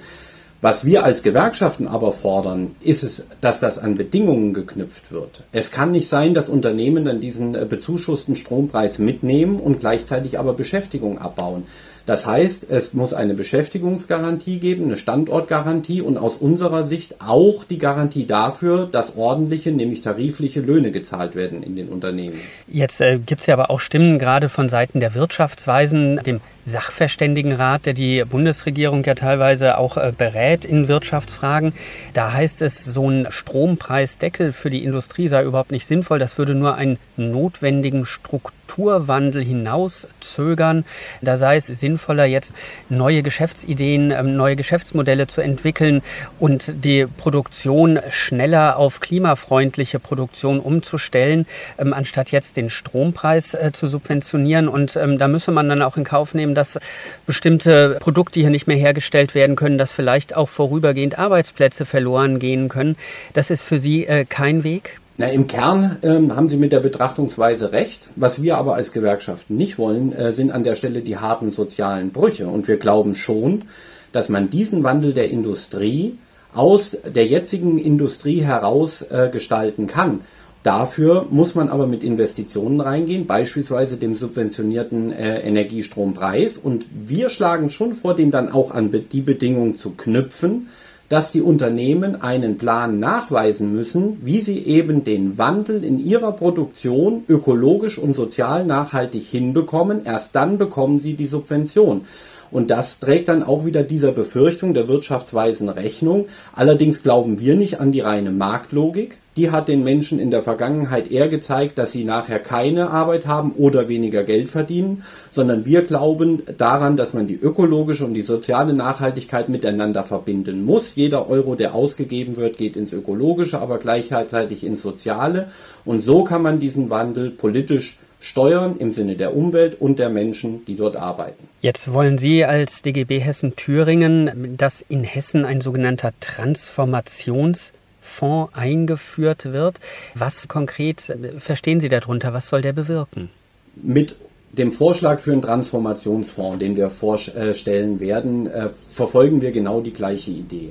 Was 0.65 0.87
wir 0.87 1.05
als 1.05 1.23
Gewerkschaften 1.23 1.87
aber 1.87 2.11
fordern, 2.13 2.71
ist 2.81 3.03
es, 3.03 3.27
dass 3.43 3.61
das 3.61 3.79
an 3.79 3.99
Bedingungen 3.99 4.55
geknüpft 4.55 5.13
wird. 5.13 5.43
Es 5.53 5.71
kann 5.71 5.91
nicht 5.91 6.09
sein, 6.09 6.33
dass 6.33 6.49
Unternehmen 6.49 7.05
dann 7.05 7.21
diesen 7.21 7.55
äh, 7.55 7.67
bezuschussten 7.69 8.35
Strompreis 8.35 8.99
mitnehmen 8.99 9.61
und 9.61 9.81
gleichzeitig 9.81 10.39
aber 10.39 10.55
Beschäftigung 10.55 11.19
abbauen. 11.19 11.65
Das 12.07 12.27
heißt, 12.27 12.67
es 12.71 12.93
muss 12.93 13.15
eine 13.15 13.33
Beschäftigungsgarantie 13.35 14.59
geben, 14.59 14.85
eine 14.85 14.97
Standortgarantie 14.97 16.03
und 16.03 16.19
aus 16.19 16.37
unserer 16.37 16.85
Sicht 16.85 17.17
auch 17.21 17.65
die 17.65 17.79
Garantie 17.79 18.27
dafür, 18.27 18.87
dass 18.91 19.17
ordentliche, 19.17 19.73
nämlich 19.73 20.03
tarifliche 20.03 20.61
Löhne 20.61 20.91
gezahlt 20.91 21.35
werden 21.35 21.63
in 21.63 21.77
den 21.77 21.89
Unternehmen. 21.89 22.39
Jetzt 22.69 23.01
äh, 23.01 23.19
gibt 23.19 23.41
es 23.41 23.47
ja 23.47 23.55
aber 23.55 23.71
auch 23.71 23.81
Stimmen 23.81 24.19
gerade 24.19 24.51
von 24.51 24.69
Seiten 24.69 25.01
der 25.01 25.15
Wirtschaftsweisen, 25.15 26.21
dem 26.27 26.41
Sachverständigenrat, 26.67 27.87
der 27.87 27.95
die 27.95 28.25
Bundesregierung 28.25 29.05
ja 29.05 29.15
teilweise 29.15 29.79
auch 29.79 29.97
äh, 29.97 30.13
berät 30.17 30.65
in 30.65 30.89
Wirtschaftsfragen. 30.89 31.73
Da 32.13 32.33
heißt 32.33 32.63
es, 32.63 32.85
so 32.85 33.09
ein 33.11 33.27
Strompreisdeckel 33.31 34.53
für 34.53 34.71
die 34.71 34.85
Industrie 34.85 35.29
sei 35.29 35.45
überhaupt 35.45 35.73
nicht 35.73 35.87
sinnvoll. 35.87 36.19
Das 36.19 36.39
würde 36.39 36.55
nur 36.55 36.75
einen 36.75 36.99
notwendigen 37.17 38.07
Strukturwandel 38.07 39.45
hinauszögern. 39.45 40.85
Da 41.21 41.37
sei 41.37 41.57
es 41.57 41.67
sinnvoller, 41.67 42.25
jetzt 42.25 42.55
neue 42.89 43.23
Geschäftsideen, 43.23 44.11
ähm, 44.11 44.37
neue 44.37 44.57
Geschäftsmodelle 44.57 45.27
zu 45.27 45.43
entwickeln 45.43 46.03
und 46.41 46.85
die 46.85 47.07
Produktion 47.07 48.01
schneller 48.11 48.79
auf 48.79 49.01
klimafreundliche 49.01 49.99
Produktion 49.99 50.61
umzustellen, 50.61 51.47
ähm, 51.79 51.93
anstatt 51.93 52.31
jetzt 52.31 52.57
den 52.57 52.71
Strompreis 52.71 53.55
äh, 53.55 53.71
zu 53.73 53.87
subventionieren. 53.87 54.69
Und 54.69 54.97
ähm, 54.97 55.19
da 55.19 55.29
müsse 55.29 55.53
man 55.53 55.69
dann 55.69 55.83
auch 55.83 55.97
in 55.97 56.05
Kauf 56.05 56.35
nehmen, 56.35 56.54
dass 56.55 56.79
bestimmte 57.27 57.99
Produkte 58.01 58.41
hier 58.41 58.51
nicht 58.51 58.67
mehr 58.67 58.77
hergestellt 58.77 59.35
werden 59.35 59.57
können, 59.57 59.79
dass 59.79 59.93
vielleicht 59.93 60.37
auch 60.37 60.49
vorübergehend 60.49 61.19
Arbeitsplätze 61.19 61.87
verloren 61.87 62.39
gehen 62.39 62.69
können. 62.69 62.97
Das 63.33 63.51
ist 63.51 63.63
für 63.63 63.79
Sie 63.79 64.07
äh, 64.07 64.25
kein 64.25 64.65
Weg? 64.65 65.01
Na, 65.17 65.29
Im 65.29 65.47
Kern 65.47 65.99
ähm, 66.03 66.35
haben 66.35 66.49
Sie 66.49 66.57
mit 66.57 66.73
der 66.73 66.81
Betrachtungsweise 66.81 67.71
recht. 67.71 68.09
Was 68.17 68.43
wir 68.43 68.57
aber 68.57 68.75
als 68.75 68.91
Gewerkschaften 68.91 69.57
nicht 69.57 69.79
wollen, 69.79 70.13
äh, 70.13 70.33
sind 70.33 70.51
an 70.51 70.65
der 70.65 70.75
Stelle 70.75 71.03
die 71.03 71.19
harten 71.19 71.53
sozialen 71.53 72.11
Brüche. 72.11 72.49
Und 72.49 72.67
wir 72.67 72.79
glauben 72.79 73.15
schon, 73.15 73.63
dass 74.11 74.29
man 74.29 74.51
diesen 74.51 74.83
Wandel 74.83 75.13
der 75.13 75.31
Industrie 75.31 76.19
aus 76.53 76.97
der 77.05 77.27
jetzigen 77.27 77.79
Industrie 77.79 78.41
heraus 78.41 79.03
äh, 79.03 79.29
gestalten 79.31 79.87
kann. 79.87 80.21
Dafür 80.65 81.27
muss 81.29 81.55
man 81.55 81.69
aber 81.69 81.87
mit 81.87 82.03
Investitionen 82.03 82.81
reingehen, 82.81 83.27
beispielsweise 83.27 83.99
dem 83.99 84.15
subventionierten 84.15 85.13
äh, 85.13 85.41
Energiestrompreis. 85.41 86.57
Und 86.57 86.87
wir 87.07 87.29
schlagen 87.29 87.69
schon 87.69 87.93
vor, 87.93 88.17
den 88.17 88.31
dann 88.31 88.51
auch 88.51 88.71
an 88.71 88.91
die 89.13 89.21
Bedingungen 89.21 89.77
zu 89.77 89.91
knüpfen, 89.91 90.69
dass 91.11 91.31
die 91.31 91.43
Unternehmen 91.43 92.23
einen 92.23 92.57
Plan 92.57 92.99
nachweisen 92.99 93.75
müssen, 93.75 94.25
wie 94.25 94.41
sie 94.41 94.59
eben 94.61 95.05
den 95.05 95.37
Wandel 95.37 95.85
in 95.85 95.99
ihrer 95.99 96.33
Produktion 96.33 97.25
ökologisch 97.29 97.99
und 97.99 98.17
sozial 98.17 98.65
nachhaltig 98.65 99.23
hinbekommen. 99.25 100.07
Erst 100.07 100.35
dann 100.35 100.57
bekommen 100.57 100.99
sie 100.99 101.13
die 101.13 101.27
Subvention. 101.27 102.07
Und 102.51 102.71
das 102.71 102.99
trägt 102.99 103.29
dann 103.29 103.43
auch 103.43 103.65
wieder 103.65 103.83
dieser 103.83 104.13
Befürchtung 104.13 104.75
der 104.75 104.89
Wirtschaftsweisen 104.89 105.69
Rechnung. 105.69 106.27
Allerdings 106.53 107.03
glauben 107.03 107.41
wir 107.41 107.57
nicht 107.57 107.81
an 107.81 107.93
die 107.93 108.01
reine 108.01 108.31
Marktlogik. 108.31 109.19
Die 109.37 109.51
hat 109.51 109.67
den 109.67 109.83
Menschen 109.83 110.21
in 110.21 110.31
der 110.31 110.45
Vergangenheit 110.45 111.11
eher 111.11 111.29
gezeigt, 111.29 111.77
dass 111.77 111.91
sie 111.91 112.05
nachher 112.05 112.39
keine 112.39 112.91
Arbeit 112.91 113.27
haben 113.27 113.51
oder 113.53 113.89
weniger 113.89 114.23
Geld 114.23 114.49
verdienen, 114.49 115.03
sondern 115.33 115.65
wir 115.65 115.83
glauben 115.83 116.43
daran, 116.57 116.97
dass 116.97 117.15
man 117.15 117.27
die 117.27 117.35
ökologische 117.35 118.05
und 118.05 118.15
die 118.15 118.23
soziale 118.23 118.75
Nachhaltigkeit 118.75 119.49
miteinander 119.49 120.05
verbinden 120.05 120.65
muss. 120.65 120.95
Jeder 120.95 121.29
Euro, 121.29 121.57
der 121.57 121.75
ausgegeben 121.75 122.37
wird, 122.37 122.59
geht 122.59 122.77
ins 122.77 122.93
ökologische, 122.93 123.59
aber 123.59 123.79
gleichzeitig 123.79 124.63
ins 124.63 124.83
soziale. 124.83 125.49
Und 125.85 126.03
so 126.03 126.23
kann 126.23 126.43
man 126.43 126.61
diesen 126.61 126.89
Wandel 126.91 127.31
politisch 127.31 127.99
steuern 128.25 128.77
im 128.79 128.95
Sinne 128.95 129.17
der 129.17 129.37
Umwelt 129.37 129.81
und 129.81 129.99
der 129.99 130.09
Menschen, 130.09 130.65
die 130.65 130.77
dort 130.77 130.97
arbeiten. 130.97 131.47
Jetzt 131.61 131.93
wollen 131.93 132.17
Sie 132.17 132.43
als 132.45 132.81
DGB 132.81 133.19
Hessen 133.19 133.55
Thüringen, 133.55 134.57
dass 134.57 134.83
in 134.89 135.05
Hessen 135.05 135.45
ein 135.45 135.61
sogenannter 135.61 136.13
Transformationsfonds 136.21 138.55
eingeführt 138.55 139.53
wird. 139.53 139.79
Was 140.15 140.49
konkret 140.49 141.03
verstehen 141.39 141.81
Sie 141.81 141.91
darunter? 141.91 142.33
Was 142.33 142.49
soll 142.49 142.63
der 142.63 142.73
bewirken? 142.73 143.29
Mit 143.77 144.17
dem 144.53 144.73
Vorschlag 144.73 145.21
für 145.21 145.33
einen 145.33 145.43
Transformationsfonds, 145.43 146.61
den 146.61 146.77
wir 146.77 146.89
vorstellen 146.89 148.01
werden, 148.01 148.47
äh, 148.47 148.71
verfolgen 148.89 149.43
wir 149.43 149.53
genau 149.53 149.83
die 149.83 149.93
gleiche 149.93 150.31
Idee. 150.31 150.71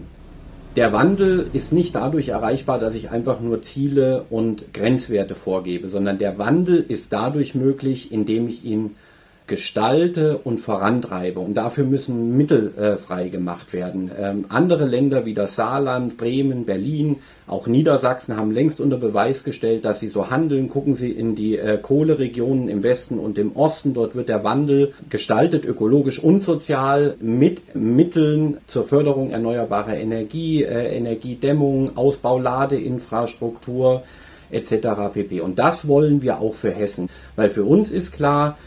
Der 0.76 0.92
Wandel 0.92 1.46
ist 1.54 1.72
nicht 1.72 1.94
dadurch 1.94 2.30
erreichbar, 2.30 2.80
dass 2.80 2.96
ich 2.96 3.12
einfach 3.12 3.40
nur 3.40 3.62
Ziele 3.62 4.26
und 4.32 4.74
Grenzwerte 4.74 5.36
vorgebe, 5.36 5.88
sondern 5.88 6.18
der 6.18 6.40
Wandel 6.40 6.78
ist 6.78 7.14
dadurch 7.14 7.54
möglich, 7.54 8.12
indem 8.12 8.48
ich 8.48 8.66
ihn 8.66 8.96
gestalte 9.48 10.38
und 10.38 10.60
vorantreibe. 10.60 11.40
Und 11.40 11.56
dafür 11.56 11.84
müssen 11.84 12.38
Mittel 12.38 12.72
äh, 12.78 12.96
frei 12.96 13.30
gemacht 13.30 13.74
werden. 13.74 14.10
Ähm, 14.18 14.46
andere 14.50 14.86
Länder 14.86 15.26
wie 15.26 15.34
das 15.34 15.56
Saarland, 15.56 16.18
Bremen, 16.18 16.66
Berlin, 16.66 17.18
auch 17.46 17.68
Niedersachsen 17.68 18.38
haben 18.38 18.52
längst 18.52 18.80
unter 18.80 18.98
Beweis 18.98 19.44
gestellt, 19.44 19.84
dass 19.84 20.00
sie 20.00 20.08
so 20.08 20.30
handeln. 20.30 20.70
Gucken 20.70 20.96
Sie 20.96 21.12
in 21.12 21.36
die 21.36 21.58
äh, 21.58 21.78
Kohleregionen 21.78 22.70
im 22.70 22.84
Westen 22.84 23.20
und 23.20 23.38
im 23.38 23.56
Osten. 23.56 23.94
Dort 23.94 24.16
wird 24.16 24.30
der 24.30 24.46
Wandel 24.46 24.94
gestaltet, 25.10 25.66
ökologisch 25.66 26.20
und 26.20 26.42
sozial, 26.42 27.16
mit 27.20 27.76
Mitteln 27.76 28.58
zur 28.66 28.84
Förderung 28.84 29.32
erneuerbarer 29.32 29.98
Energie, 29.98 30.64
äh, 30.64 30.96
Energiedämmung, 30.96 31.98
Ausbau 31.98 32.40
Ladeinfrastruktur 32.40 34.04
etc. 34.52 34.88
pp. 35.14 35.42
Und 35.42 35.60
das 35.60 35.88
wollen 35.88 36.22
wir 36.22 36.40
auch 36.40 36.54
für 36.54 36.72
Hessen. 36.72 37.10
Weil 37.36 37.50
für 37.50 37.66
uns 37.66 37.92
ist 37.92 38.14
klar, 38.14 38.58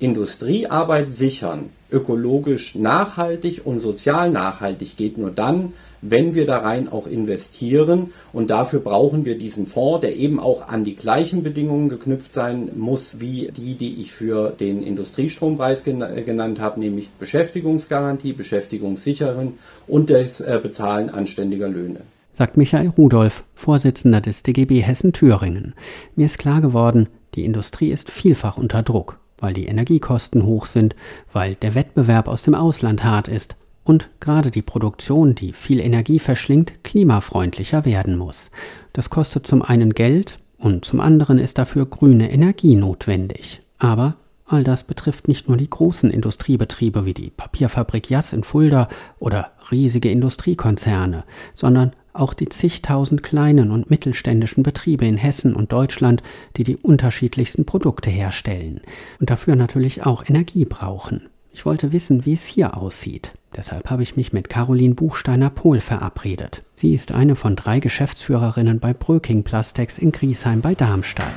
Industriearbeit 0.00 1.12
sichern, 1.12 1.70
ökologisch 1.90 2.74
nachhaltig 2.74 3.62
und 3.64 3.78
sozial 3.78 4.30
nachhaltig 4.30 4.96
geht 4.96 5.18
nur 5.18 5.30
dann, 5.30 5.72
wenn 6.02 6.34
wir 6.34 6.46
da 6.46 6.58
rein 6.58 6.88
auch 6.88 7.06
investieren. 7.06 8.10
Und 8.32 8.50
dafür 8.50 8.80
brauchen 8.80 9.24
wir 9.24 9.38
diesen 9.38 9.66
Fonds, 9.66 10.00
der 10.00 10.16
eben 10.16 10.40
auch 10.40 10.68
an 10.68 10.84
die 10.84 10.96
gleichen 10.96 11.42
Bedingungen 11.44 11.88
geknüpft 11.88 12.32
sein 12.32 12.72
muss, 12.76 13.20
wie 13.20 13.50
die, 13.56 13.76
die 13.76 14.00
ich 14.00 14.12
für 14.12 14.50
den 14.50 14.82
Industriestrompreis 14.82 15.84
genannt 15.84 16.60
habe, 16.60 16.80
nämlich 16.80 17.10
Beschäftigungsgarantie, 17.18 18.32
Beschäftigungssicheren 18.32 19.54
und 19.86 20.10
das 20.10 20.40
äh, 20.40 20.58
Bezahlen 20.62 21.08
anständiger 21.10 21.68
Löhne 21.68 22.00
sagt 22.36 22.56
Michael 22.56 22.88
Rudolph, 22.98 23.44
Vorsitzender 23.54 24.20
des 24.20 24.42
DGB 24.42 24.80
Hessen 24.80 25.12
Thüringen. 25.12 25.72
Mir 26.16 26.26
ist 26.26 26.36
klar 26.36 26.60
geworden, 26.60 27.08
die 27.36 27.44
Industrie 27.44 27.92
ist 27.92 28.10
vielfach 28.10 28.58
unter 28.58 28.82
Druck 28.82 29.20
weil 29.44 29.52
die 29.52 29.66
Energiekosten 29.66 30.46
hoch 30.46 30.64
sind, 30.64 30.96
weil 31.34 31.54
der 31.56 31.74
Wettbewerb 31.74 32.28
aus 32.28 32.44
dem 32.44 32.54
Ausland 32.54 33.04
hart 33.04 33.28
ist 33.28 33.56
und 33.84 34.08
gerade 34.18 34.50
die 34.50 34.62
Produktion, 34.62 35.34
die 35.34 35.52
viel 35.52 35.80
Energie 35.80 36.18
verschlingt, 36.18 36.82
klimafreundlicher 36.82 37.84
werden 37.84 38.16
muss. 38.16 38.50
Das 38.94 39.10
kostet 39.10 39.46
zum 39.46 39.60
einen 39.60 39.92
Geld 39.92 40.38
und 40.56 40.86
zum 40.86 40.98
anderen 40.98 41.36
ist 41.36 41.58
dafür 41.58 41.84
grüne 41.84 42.32
Energie 42.32 42.74
notwendig. 42.74 43.60
Aber 43.76 44.16
all 44.46 44.64
das 44.64 44.84
betrifft 44.84 45.28
nicht 45.28 45.46
nur 45.46 45.58
die 45.58 45.68
großen 45.68 46.10
Industriebetriebe 46.10 47.04
wie 47.04 47.12
die 47.12 47.28
Papierfabrik 47.28 48.08
Jass 48.08 48.32
in 48.32 48.44
Fulda 48.44 48.88
oder 49.18 49.50
riesige 49.70 50.10
Industriekonzerne, 50.10 51.24
sondern 51.54 51.92
auch 52.14 52.34
die 52.34 52.48
zigtausend 52.48 53.22
kleinen 53.22 53.70
und 53.70 53.90
mittelständischen 53.90 54.62
Betriebe 54.62 55.04
in 55.06 55.16
Hessen 55.16 55.54
und 55.54 55.72
Deutschland, 55.72 56.22
die 56.56 56.64
die 56.64 56.76
unterschiedlichsten 56.76 57.64
Produkte 57.64 58.10
herstellen 58.10 58.80
und 59.20 59.30
dafür 59.30 59.56
natürlich 59.56 60.06
auch 60.06 60.24
Energie 60.28 60.64
brauchen. 60.64 61.28
Ich 61.52 61.64
wollte 61.64 61.92
wissen, 61.92 62.24
wie 62.24 62.34
es 62.34 62.44
hier 62.44 62.76
aussieht. 62.76 63.32
Deshalb 63.56 63.88
habe 63.88 64.02
ich 64.02 64.16
mich 64.16 64.32
mit 64.32 64.48
Caroline 64.48 64.94
Buchsteiner-Pohl 64.94 65.80
verabredet. 65.80 66.64
Sie 66.74 66.94
ist 66.94 67.12
eine 67.12 67.36
von 67.36 67.54
drei 67.54 67.78
Geschäftsführerinnen 67.78 68.80
bei 68.80 68.92
Bröking 68.92 69.44
Plastex 69.44 69.98
in 69.98 70.10
Griesheim 70.10 70.60
bei 70.60 70.74
Darmstadt. 70.74 71.28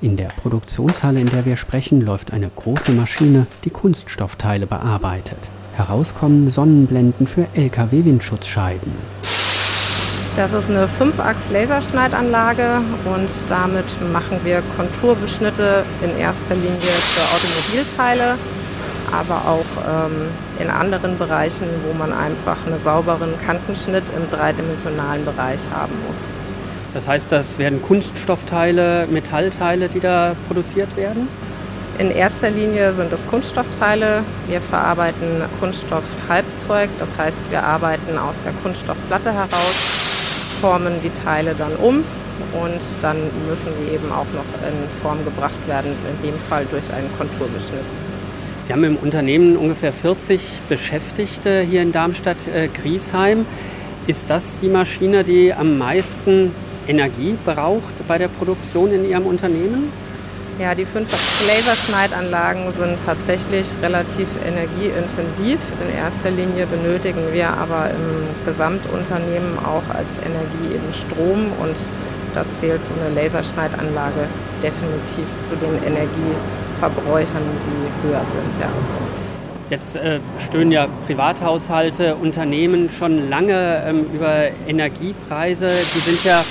In 0.00 0.16
der 0.16 0.28
Produktionshalle, 0.28 1.20
in 1.20 1.28
der 1.28 1.44
wir 1.44 1.58
sprechen, 1.58 2.00
läuft 2.00 2.32
eine 2.32 2.50
große 2.56 2.92
Maschine, 2.92 3.46
die 3.64 3.70
Kunststoffteile 3.70 4.66
bearbeitet. 4.66 5.38
Herauskommen 5.76 6.50
Sonnenblenden 6.50 7.26
für 7.26 7.46
Lkw-Windschutzscheiben. 7.54 8.92
Das 10.36 10.52
ist 10.52 10.70
eine 10.70 10.86
5-Achs-Laserschneidanlage 10.86 12.80
und 13.04 13.30
damit 13.48 13.84
machen 14.12 14.38
wir 14.44 14.62
Konturbeschnitte 14.76 15.84
in 16.02 16.16
erster 16.18 16.54
Linie 16.54 16.70
für 16.78 17.22
Automobilteile, 17.34 18.36
aber 19.10 19.42
auch 19.48 20.06
ähm, 20.06 20.28
in 20.60 20.70
anderen 20.70 21.18
Bereichen, 21.18 21.66
wo 21.84 21.98
man 21.98 22.12
einfach 22.12 22.64
einen 22.64 22.78
sauberen 22.78 23.36
Kantenschnitt 23.44 24.04
im 24.16 24.30
dreidimensionalen 24.30 25.24
Bereich 25.24 25.62
haben 25.74 25.94
muss. 26.08 26.30
Das 26.94 27.08
heißt, 27.08 27.32
das 27.32 27.58
werden 27.58 27.82
Kunststoffteile, 27.82 29.08
Metallteile, 29.10 29.88
die 29.88 30.00
da 30.00 30.36
produziert 30.46 30.96
werden? 30.96 31.28
In 31.98 32.10
erster 32.10 32.50
Linie 32.50 32.92
sind 32.92 33.12
es 33.12 33.26
Kunststoffteile. 33.26 34.22
Wir 34.46 34.60
verarbeiten 34.60 35.42
Kunststoffhalbzeug, 35.58 36.88
das 37.00 37.18
heißt, 37.18 37.50
wir 37.50 37.64
arbeiten 37.64 38.16
aus 38.16 38.36
der 38.42 38.52
Kunststoffplatte 38.62 39.32
heraus 39.32 39.99
formen 40.60 40.94
die 41.02 41.10
Teile 41.10 41.54
dann 41.56 41.74
um 41.76 42.04
und 42.52 43.02
dann 43.02 43.16
müssen 43.48 43.72
die 43.80 43.94
eben 43.94 44.10
auch 44.12 44.26
noch 44.34 44.44
in 44.66 45.02
Form 45.02 45.24
gebracht 45.24 45.66
werden, 45.66 45.92
in 46.10 46.30
dem 46.30 46.38
Fall 46.48 46.66
durch 46.70 46.92
einen 46.92 47.08
Konturbeschnitt. 47.16 47.84
Sie 48.64 48.72
haben 48.72 48.84
im 48.84 48.96
Unternehmen 48.96 49.56
ungefähr 49.56 49.92
40 49.92 50.40
Beschäftigte 50.68 51.60
hier 51.60 51.82
in 51.82 51.92
Darmstadt-Griesheim. 51.92 53.46
Ist 54.06 54.30
das 54.30 54.54
die 54.62 54.68
Maschine, 54.68 55.24
die 55.24 55.52
am 55.52 55.78
meisten 55.78 56.52
Energie 56.86 57.36
braucht 57.44 58.06
bei 58.06 58.18
der 58.18 58.28
Produktion 58.28 58.92
in 58.92 59.08
Ihrem 59.08 59.26
Unternehmen? 59.26 59.92
Ja, 60.60 60.74
die 60.74 60.84
fünf 60.84 61.10
Laserschneidanlagen 61.48 62.70
sind 62.72 63.02
tatsächlich 63.02 63.66
relativ 63.82 64.28
energieintensiv. 64.46 65.58
In 65.80 65.96
erster 65.96 66.30
Linie 66.30 66.66
benötigen 66.66 67.32
wir 67.32 67.48
aber 67.48 67.88
im 67.88 68.44
Gesamtunternehmen 68.44 69.58
auch 69.60 69.94
als 69.94 70.18
Energie 70.18 70.74
eben 70.74 70.92
Strom 70.92 71.46
und 71.62 71.78
da 72.34 72.44
zählt 72.52 72.84
so 72.84 72.92
eine 72.92 73.14
Laserschneidanlage 73.14 74.28
definitiv 74.62 75.24
zu 75.40 75.56
den 75.56 75.82
Energieverbräuchern, 75.82 77.42
die 77.64 78.06
höher 78.08 78.24
sind. 78.26 78.60
Ja. 78.60 78.68
Jetzt 79.70 79.96
äh, 79.96 80.20
stöhnen 80.38 80.72
ja 80.72 80.88
Privathaushalte, 81.06 82.16
Unternehmen 82.16 82.90
schon 82.90 83.30
lange 83.30 83.82
ähm, 83.86 84.04
über 84.12 84.48
Energiepreise. 84.68 85.68
Die 85.68 86.00
sind 86.00 86.22
ja 86.22 86.44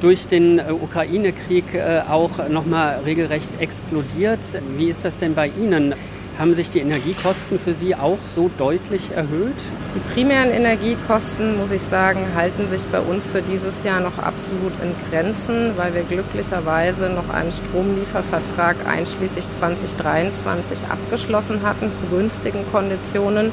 durch 0.00 0.26
den 0.26 0.58
äh, 0.58 0.72
Ukraine-Krieg 0.72 1.74
äh, 1.74 2.02
auch 2.08 2.48
nochmal 2.48 3.00
regelrecht 3.04 3.48
explodiert. 3.60 4.40
Wie 4.76 4.88
ist 4.88 5.04
das 5.04 5.16
denn 5.18 5.34
bei 5.34 5.48
Ihnen? 5.48 5.94
Haben 6.38 6.54
sich 6.54 6.70
die 6.70 6.80
Energiekosten 6.80 7.58
für 7.58 7.72
Sie 7.72 7.94
auch 7.94 8.18
so 8.34 8.50
deutlich 8.58 9.10
erhöht? 9.16 9.56
Die 9.94 10.12
primären 10.12 10.50
Energiekosten, 10.50 11.56
muss 11.56 11.70
ich 11.70 11.80
sagen, 11.80 12.20
halten 12.34 12.68
sich 12.68 12.86
bei 12.88 13.00
uns 13.00 13.30
für 13.30 13.40
dieses 13.40 13.84
Jahr 13.84 14.00
noch 14.00 14.18
absolut 14.18 14.72
in 14.82 14.94
Grenzen, 15.08 15.72
weil 15.78 15.94
wir 15.94 16.02
glücklicherweise 16.02 17.08
noch 17.08 17.30
einen 17.30 17.50
Stromliefervertrag 17.50 18.76
einschließlich 18.86 19.46
2023 19.58 20.86
abgeschlossen 20.90 21.62
hatten 21.62 21.90
zu 21.90 22.04
günstigen 22.14 22.70
Konditionen. 22.70 23.50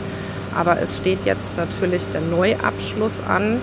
Aber 0.54 0.82
es 0.82 0.98
steht 0.98 1.24
jetzt 1.24 1.56
natürlich 1.56 2.06
der 2.10 2.20
Neuabschluss 2.20 3.22
an 3.26 3.62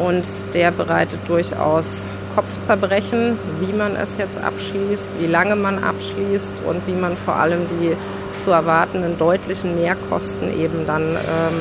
und 0.00 0.26
der 0.54 0.70
bereitet 0.70 1.20
durchaus 1.28 2.06
Kopfzerbrechen, 2.34 3.38
wie 3.60 3.72
man 3.72 3.96
es 3.96 4.16
jetzt 4.16 4.38
abschließt, 4.38 5.20
wie 5.20 5.26
lange 5.26 5.56
man 5.56 5.82
abschließt 5.82 6.54
und 6.66 6.86
wie 6.86 6.94
man 6.94 7.16
vor 7.16 7.36
allem 7.36 7.66
die 7.68 7.96
zu 8.38 8.50
erwartenden 8.50 9.18
deutlichen 9.18 9.74
Mehrkosten 9.74 10.48
eben 10.58 10.86
dann 10.86 11.02
ähm, 11.02 11.60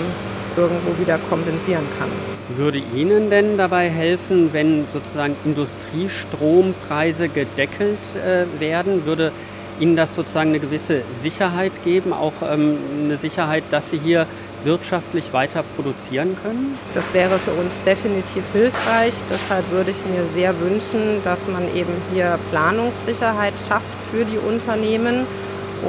irgendwo 0.56 1.00
wieder 1.00 1.18
kompensieren 1.30 1.86
kann. 2.00 2.10
Würde 2.56 2.82
Ihnen 2.96 3.30
denn 3.30 3.58
dabei 3.58 3.90
helfen, 3.90 4.50
wenn 4.54 4.86
sozusagen 4.92 5.36
Industriestrompreise 5.46 7.30
gedeckelt 7.30 8.00
äh, 8.16 8.46
werden? 8.60 9.06
Würde 9.06 9.32
Ihnen 9.80 9.96
das 9.96 10.16
sozusagen 10.16 10.50
eine 10.50 10.60
gewisse 10.60 11.02
Sicherheit 11.22 11.84
geben, 11.84 12.14
auch 12.14 12.34
ähm, 12.42 12.78
eine 13.04 13.18
Sicherheit, 13.18 13.64
dass 13.70 13.90
Sie 13.90 14.00
hier 14.00 14.26
wirtschaftlich 14.64 15.34
weiter 15.34 15.64
produzieren 15.76 16.36
können? 16.44 16.78
Das 16.94 17.14
wäre 17.14 17.38
für 17.40 17.52
uns 17.52 17.74
definitiv 17.86 18.44
hilfreich. 18.52 19.16
Deshalb 19.30 19.70
würde 19.72 19.92
ich 19.92 20.06
mir 20.06 20.26
sehr 20.34 20.60
wünschen, 20.60 21.22
dass 21.24 21.48
man 21.48 21.64
eben 21.76 21.94
hier 22.14 22.40
Planungssicherheit 22.52 23.54
schafft 23.60 23.98
für 24.12 24.26
die 24.26 24.38
Unternehmen 24.38 25.26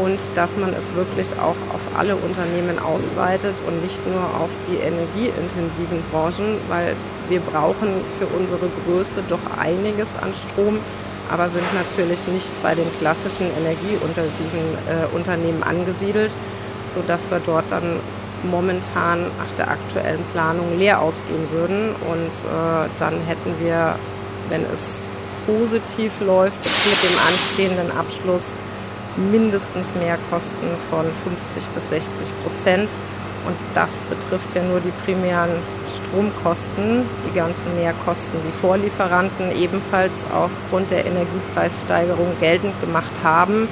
und 0.00 0.30
dass 0.37 0.56
man 0.56 0.72
es 0.74 0.94
wirklich 0.94 1.33
auch 1.35 1.56
auf 1.74 1.80
alle 1.96 2.14
Unternehmen 2.16 2.78
ausweitet 2.78 3.54
und 3.66 3.83
nicht 3.83 4.00
nur 4.06 4.22
auf 4.40 4.50
die 4.68 4.76
energieintensiven 4.76 6.02
Branchen, 6.10 6.58
weil 6.68 6.94
wir 7.29 7.40
brauchen 7.40 7.88
für 8.18 8.27
unsere 8.27 8.68
Größe 8.85 9.23
doch 9.29 9.40
einiges 9.58 10.16
an 10.16 10.33
Strom, 10.35 10.79
aber 11.31 11.48
sind 11.48 11.75
natürlich 11.75 12.27
nicht 12.29 12.52
bei 12.62 12.75
den 12.75 12.87
klassischen 13.00 13.46
energieintensiven 13.58 14.66
äh, 14.87 15.14
Unternehmen 15.14 15.62
angesiedelt, 15.62 16.31
sodass 16.92 17.31
wir 17.31 17.40
dort 17.44 17.71
dann 17.71 18.00
momentan 18.45 19.23
nach 19.38 19.57
der 19.57 19.71
aktuellen 19.71 20.23
Planung 20.33 20.79
leer 20.79 21.01
ausgehen 21.01 21.51
würden. 21.51 21.95
Und 22.11 22.45
äh, 22.45 22.88
dann 22.99 23.21
hätten 23.27 23.55
wir, 23.61 23.97
wenn 24.49 24.65
es 24.73 25.05
positiv 25.47 26.21
läuft, 26.21 26.59
mit 26.59 27.03
dem 27.03 27.19
anstehenden 27.29 27.97
Abschluss 27.97 28.57
mindestens 29.17 29.95
Mehrkosten 29.97 30.69
von 30.88 31.07
50 31.25 31.69
bis 31.71 31.88
60 31.91 32.33
Prozent. 32.45 32.91
Und 33.47 33.57
das 33.75 34.03
betrifft 34.11 34.55
ja 34.55 34.63
nur 34.63 34.81
die 34.81 34.93
primären 35.05 35.51
Stromkosten. 35.88 37.05
Die 37.27 37.35
ganzen 37.35 37.75
Mehrkosten, 37.77 38.38
die 38.47 38.53
Vorlieferanten 38.61 39.51
ebenfalls 39.57 40.27
aufgrund 40.33 40.91
der 40.91 41.07
Energiepreissteigerung 41.07 42.29
geltend 42.38 42.79
gemacht 42.83 43.23
haben 43.23 43.67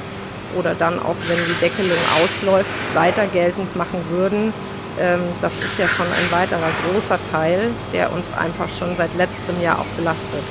oder 0.56 0.74
dann 0.74 0.98
auch, 0.98 1.16
wenn 1.28 1.38
die 1.46 1.60
Deckelung 1.60 1.98
ausläuft, 2.22 2.70
weiter 2.94 3.26
geltend 3.26 3.74
machen 3.76 4.00
würden. 4.10 4.52
Ähm, 5.00 5.20
das 5.40 5.54
ist 5.58 5.78
ja 5.78 5.86
schon 5.86 6.06
ein 6.06 6.30
weiterer 6.30 6.70
großer 6.84 7.18
Teil, 7.30 7.70
der 7.92 8.12
uns 8.12 8.32
einfach 8.32 8.68
schon 8.68 8.96
seit 8.96 9.14
letztem 9.16 9.60
Jahr 9.62 9.78
auch 9.78 9.96
belastet. 9.96 10.42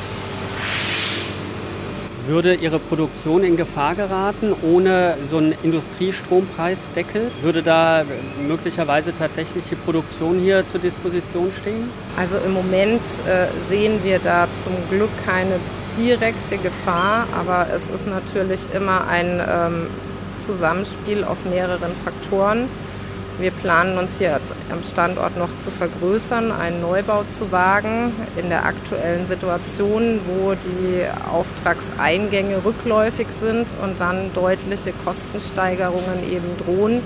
Würde 2.27 2.55
Ihre 2.55 2.77
Produktion 2.77 3.45
in 3.45 3.55
Gefahr 3.55 3.95
geraten 3.95 4.53
ohne 4.61 5.17
so 5.31 5.37
einen 5.37 5.55
Industriestrompreisdeckel? 5.63 7.31
Würde 7.41 7.63
da 7.63 8.03
möglicherweise 8.45 9.15
tatsächlich 9.15 9.63
die 9.69 9.75
Produktion 9.75 10.37
hier 10.39 10.67
zur 10.69 10.81
Disposition 10.81 11.53
stehen? 11.53 11.89
Also 12.17 12.35
im 12.45 12.51
Moment 12.51 13.01
äh, 13.01 13.47
sehen 13.69 14.01
wir 14.03 14.19
da 14.19 14.45
zum 14.53 14.73
Glück 14.89 15.09
keine 15.25 15.57
direkte 15.97 16.57
Gefahr, 16.57 17.27
aber 17.37 17.67
es 17.75 17.87
ist 17.87 18.07
natürlich 18.07 18.67
immer 18.73 19.07
ein 19.07 19.41
ähm, 19.49 19.87
Zusammenspiel 20.39 21.23
aus 21.23 21.45
mehreren 21.45 21.91
Faktoren. 22.03 22.69
Wir 23.39 23.51
planen 23.51 23.99
uns 23.99 24.17
hier 24.17 24.39
am 24.71 24.83
Standort 24.83 25.37
noch 25.37 25.55
zu 25.59 25.69
vergrößern, 25.69 26.51
einen 26.51 26.81
Neubau 26.81 27.23
zu 27.29 27.51
wagen. 27.51 28.11
In 28.35 28.49
der 28.49 28.65
aktuellen 28.65 29.27
Situation, 29.27 30.19
wo 30.25 30.55
die 30.55 31.05
Auftragseingänge 31.31 32.65
rückläufig 32.65 33.27
sind 33.29 33.67
und 33.83 33.99
dann 33.99 34.33
deutliche 34.33 34.91
Kostensteigerungen 35.05 36.23
eben 36.31 36.57
drohen, 36.65 37.03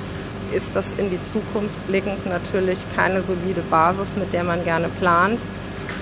ist 0.54 0.74
das 0.74 0.94
in 0.94 1.10
die 1.10 1.22
Zukunft 1.24 1.76
blickend 1.88 2.26
natürlich 2.26 2.86
keine 2.96 3.22
solide 3.22 3.62
Basis, 3.70 4.16
mit 4.18 4.32
der 4.32 4.46
man 4.46 4.64
gerne 4.64 4.88
plant. 5.00 5.44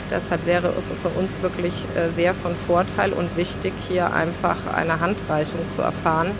Deshalb 0.09 0.45
wäre 0.45 0.73
es 0.77 0.87
für 0.87 1.19
uns 1.19 1.41
wirklich 1.41 1.73
äh, 1.95 2.09
sehr 2.09 2.33
von 2.33 2.53
Vorteil 2.67 3.13
und 3.13 3.35
wichtig, 3.37 3.73
hier 3.87 4.13
einfach 4.13 4.57
eine 4.75 4.99
Handreichung 4.99 5.59
zu 5.69 5.81
erfahren 5.81 6.31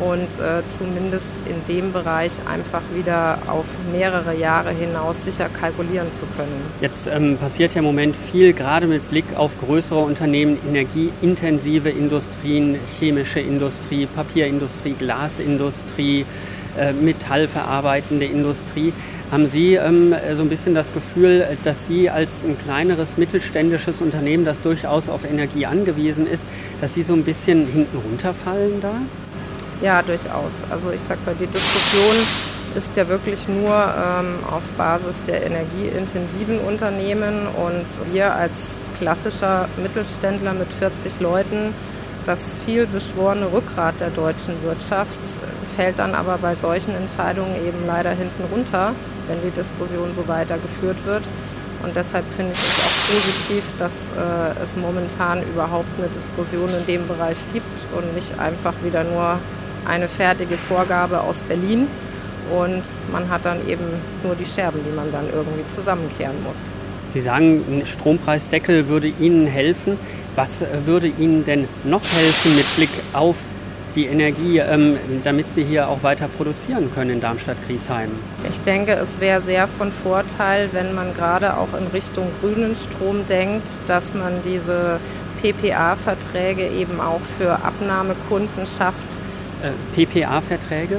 und 0.00 0.28
äh, 0.40 0.62
zumindest 0.76 1.30
in 1.46 1.74
dem 1.74 1.92
Bereich 1.92 2.32
einfach 2.50 2.82
wieder 2.94 3.38
auf 3.46 3.64
mehrere 3.92 4.36
Jahre 4.36 4.70
hinaus 4.70 5.24
sicher 5.24 5.48
kalkulieren 5.48 6.12
zu 6.12 6.24
können. 6.36 6.60
Jetzt 6.80 7.06
ähm, 7.06 7.38
passiert 7.38 7.72
ja 7.74 7.78
im 7.78 7.84
Moment 7.84 8.14
viel, 8.14 8.52
gerade 8.52 8.86
mit 8.86 9.08
Blick 9.10 9.24
auf 9.36 9.58
größere 9.58 10.00
Unternehmen, 10.00 10.58
energieintensive 10.68 11.88
Industrien, 11.88 12.78
chemische 12.98 13.40
Industrie, 13.40 14.06
Papierindustrie, 14.06 14.94
Glasindustrie, 14.98 16.26
äh, 16.78 16.92
metallverarbeitende 16.92 18.26
Industrie. 18.26 18.92
Haben 19.30 19.46
Sie 19.46 19.74
ähm, 19.74 20.14
so 20.36 20.42
ein 20.42 20.48
bisschen 20.48 20.74
das 20.74 20.92
Gefühl, 20.92 21.46
dass 21.64 21.86
Sie 21.86 22.08
als 22.10 22.44
ein 22.44 22.56
kleineres 22.58 23.18
mittelständisches 23.18 24.00
Unternehmen, 24.00 24.44
das 24.44 24.62
durchaus 24.62 25.08
auf 25.08 25.24
Energie 25.24 25.66
angewiesen 25.66 26.26
ist, 26.26 26.44
dass 26.80 26.94
Sie 26.94 27.02
so 27.02 27.14
ein 27.14 27.24
bisschen 27.24 27.66
hinten 27.66 27.98
runterfallen 27.98 28.80
da? 28.80 28.94
Ja, 29.82 30.02
durchaus. 30.02 30.64
Also 30.70 30.90
ich 30.90 31.02
sag 31.02 31.24
mal, 31.26 31.34
die 31.34 31.46
Diskussion 31.46 32.16
ist 32.76 32.96
ja 32.96 33.08
wirklich 33.08 33.48
nur 33.48 33.74
ähm, 33.74 34.38
auf 34.50 34.62
Basis 34.76 35.22
der 35.26 35.44
energieintensiven 35.44 36.58
Unternehmen 36.60 37.46
und 37.46 38.12
wir 38.12 38.34
als 38.34 38.76
klassischer 38.98 39.68
Mittelständler 39.82 40.54
mit 40.54 40.72
40 40.72 41.20
Leuten, 41.20 41.74
das 42.26 42.58
viel 42.58 42.86
beschworene 42.86 43.52
Rückgrat 43.52 44.00
der 44.00 44.10
deutschen 44.10 44.60
Wirtschaft, 44.64 45.18
fällt 45.76 45.98
dann 45.98 46.14
aber 46.14 46.38
bei 46.38 46.54
solchen 46.54 46.94
Entscheidungen 46.94 47.54
eben 47.66 47.86
leider 47.86 48.10
hinten 48.10 48.44
runter, 48.52 48.92
wenn 49.28 49.40
die 49.42 49.50
Diskussion 49.50 50.12
so 50.14 50.26
weitergeführt 50.26 51.06
wird. 51.06 51.22
Und 51.82 51.94
deshalb 51.94 52.24
finde 52.36 52.52
ich 52.52 52.58
es 52.58 52.80
auch 52.84 53.14
positiv, 53.14 53.64
dass 53.78 54.08
äh, 54.08 54.60
es 54.62 54.76
momentan 54.76 55.42
überhaupt 55.42 55.88
eine 55.98 56.08
Diskussion 56.08 56.70
in 56.70 56.86
dem 56.86 57.06
Bereich 57.06 57.44
gibt 57.52 57.86
und 57.94 58.14
nicht 58.14 58.38
einfach 58.40 58.74
wieder 58.82 59.04
nur 59.04 59.38
eine 59.86 60.08
fertige 60.08 60.56
Vorgabe 60.56 61.20
aus 61.20 61.42
Berlin 61.42 61.86
und 62.50 62.82
man 63.12 63.28
hat 63.28 63.44
dann 63.44 63.68
eben 63.68 63.84
nur 64.24 64.34
die 64.34 64.46
Scherben, 64.46 64.80
die 64.84 64.94
man 64.94 65.12
dann 65.12 65.26
irgendwie 65.32 65.66
zusammenkehren 65.68 66.42
muss. 66.42 66.66
Sie 67.16 67.22
sagen, 67.22 67.64
ein 67.70 67.86
Strompreisdeckel 67.86 68.88
würde 68.88 69.06
Ihnen 69.06 69.46
helfen. 69.46 69.96
Was 70.34 70.62
würde 70.84 71.06
Ihnen 71.06 71.46
denn 71.46 71.66
noch 71.84 72.02
helfen 72.02 72.54
mit 72.54 72.76
Blick 72.76 72.90
auf 73.14 73.36
die 73.94 74.04
Energie, 74.04 74.58
ähm, 74.58 74.98
damit 75.24 75.48
Sie 75.48 75.64
hier 75.64 75.88
auch 75.88 76.02
weiter 76.02 76.28
produzieren 76.28 76.90
können 76.94 77.08
in 77.08 77.20
Darmstadt-Griesheim? 77.22 78.10
Ich 78.50 78.60
denke, 78.60 78.92
es 78.92 79.18
wäre 79.18 79.40
sehr 79.40 79.66
von 79.66 79.92
Vorteil, 79.92 80.68
wenn 80.72 80.94
man 80.94 81.14
gerade 81.14 81.56
auch 81.56 81.72
in 81.72 81.86
Richtung 81.86 82.26
grünen 82.42 82.76
Strom 82.76 83.26
denkt, 83.26 83.66
dass 83.86 84.12
man 84.12 84.34
diese 84.44 85.00
PPA-Verträge 85.40 86.68
eben 86.68 87.00
auch 87.00 87.22
für 87.38 87.64
Abnahmekunden 87.64 88.66
schafft, 88.66 89.22
äh, 89.62 90.04
PPA-Verträge? 90.04 90.98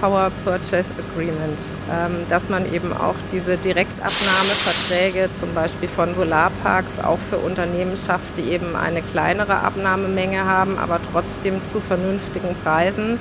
Power 0.00 0.30
Purchase 0.44 0.90
Agreement, 0.98 1.58
ähm, 1.90 2.24
dass 2.28 2.48
man 2.48 2.72
eben 2.72 2.92
auch 2.92 3.14
diese 3.32 3.56
Direktabnahmeverträge 3.56 5.30
zum 5.32 5.54
Beispiel 5.54 5.88
von 5.88 6.14
Solarparks 6.14 7.00
auch 7.00 7.18
für 7.18 7.38
Unternehmen 7.38 7.96
schafft, 7.96 8.36
die 8.36 8.50
eben 8.50 8.76
eine 8.76 9.02
kleinere 9.02 9.56
Abnahmemenge 9.60 10.44
haben, 10.44 10.78
aber 10.78 11.00
trotzdem 11.12 11.64
zu 11.64 11.80
vernünftigen 11.80 12.54
Preisen. 12.62 13.18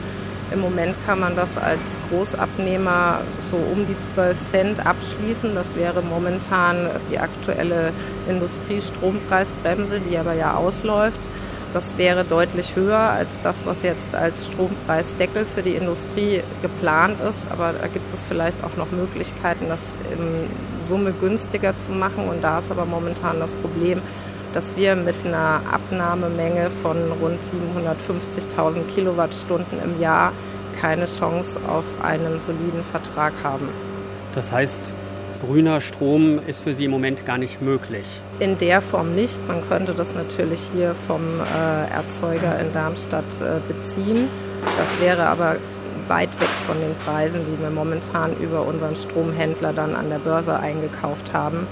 Im 0.51 0.61
Moment 0.61 0.95
kann 1.05 1.19
man 1.19 1.35
das 1.35 1.57
als 1.57 1.99
Großabnehmer 2.09 3.19
so 3.43 3.57
um 3.57 3.85
die 3.85 3.99
12 4.13 4.49
Cent 4.49 4.85
abschließen. 4.85 5.53
Das 5.53 5.75
wäre 5.75 6.01
momentan 6.01 6.89
die 7.11 7.19
aktuelle 7.19 7.91
Industriestrompreisbremse, 8.29 9.99
die 9.99 10.17
aber 10.17 10.33
ja 10.33 10.53
ausläuft. 10.53 11.27
Das 11.77 11.95
wäre 11.95 12.23
deutlich 12.23 12.75
höher 12.75 12.97
als 12.97 13.39
das, 13.43 13.67
was 13.67 13.83
jetzt 13.83 14.15
als 14.15 14.47
Strompreisdeckel 14.47 15.45
für 15.45 15.61
die 15.61 15.75
Industrie 15.75 16.41
geplant 16.63 17.21
ist. 17.21 17.37
Aber 17.51 17.71
da 17.79 17.85
gibt 17.85 18.11
es 18.11 18.25
vielleicht 18.25 18.63
auch 18.63 18.75
noch 18.77 18.89
Möglichkeiten, 18.89 19.67
das 19.69 19.95
in 20.11 20.49
Summe 20.83 21.11
günstiger 21.11 21.77
zu 21.77 21.91
machen. 21.91 22.27
Und 22.29 22.43
da 22.43 22.57
ist 22.57 22.71
aber 22.71 22.85
momentan 22.85 23.39
das 23.39 23.53
Problem, 23.53 24.01
dass 24.55 24.75
wir 24.75 24.95
mit 24.95 25.13
einer 25.23 25.61
Abnahmemenge 25.71 26.71
von 26.81 26.97
rund 27.21 27.39
750.000 27.43 28.87
Kilowattstunden 28.95 29.77
im 29.83 30.01
Jahr 30.01 30.31
keine 30.81 31.05
Chance 31.05 31.59
auf 31.67 31.85
einen 32.01 32.39
soliden 32.39 32.83
Vertrag 32.91 33.33
haben. 33.43 33.69
Das 34.33 34.51
heißt, 34.51 34.93
grüner 35.39 35.81
Strom 35.81 36.39
ist 36.47 36.61
für 36.61 36.73
Sie 36.73 36.85
im 36.85 36.91
Moment 36.91 37.25
gar 37.25 37.37
nicht 37.37 37.61
möglich? 37.61 38.05
In 38.39 38.57
der 38.57 38.81
Form 38.81 39.15
nicht. 39.15 39.45
Man 39.47 39.67
könnte 39.67 39.93
das 39.93 40.15
natürlich 40.15 40.71
hier 40.73 40.95
vom 41.07 41.21
äh, 41.39 41.91
Erzeuger 41.93 42.59
in 42.59 42.73
Darmstadt 42.73 43.25
äh, 43.41 43.59
beziehen. 43.71 44.27
Das 44.77 44.99
wäre 44.99 45.27
aber 45.27 45.57
weit 46.07 46.29
weg 46.39 46.49
von 46.65 46.79
den 46.79 46.95
Preisen, 47.05 47.41
die 47.45 47.61
wir 47.61 47.69
momentan 47.69 48.35
über 48.39 48.65
unseren 48.65 48.95
Stromhändler 48.95 49.73
dann 49.73 49.95
an 49.95 50.09
der 50.09 50.19
Börse 50.19 50.59
eingekauft 50.59 51.33
haben. 51.33 51.67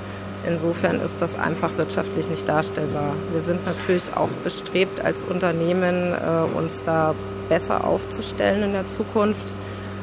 Insofern 0.47 0.99
ist 1.01 1.15
das 1.19 1.37
einfach 1.37 1.75
wirtschaftlich 1.77 2.29
nicht 2.29 2.47
darstellbar. 2.47 3.13
Wir 3.31 3.41
sind 3.41 3.65
natürlich 3.65 4.15
auch 4.15 4.29
bestrebt 4.43 5.03
als 5.03 5.23
Unternehmen, 5.23 6.13
äh, 6.13 6.57
uns 6.57 6.83
da 6.83 7.15
besser 7.49 7.83
aufzustellen 7.83 8.63
in 8.63 8.73
der 8.73 8.87
Zukunft 8.87 9.53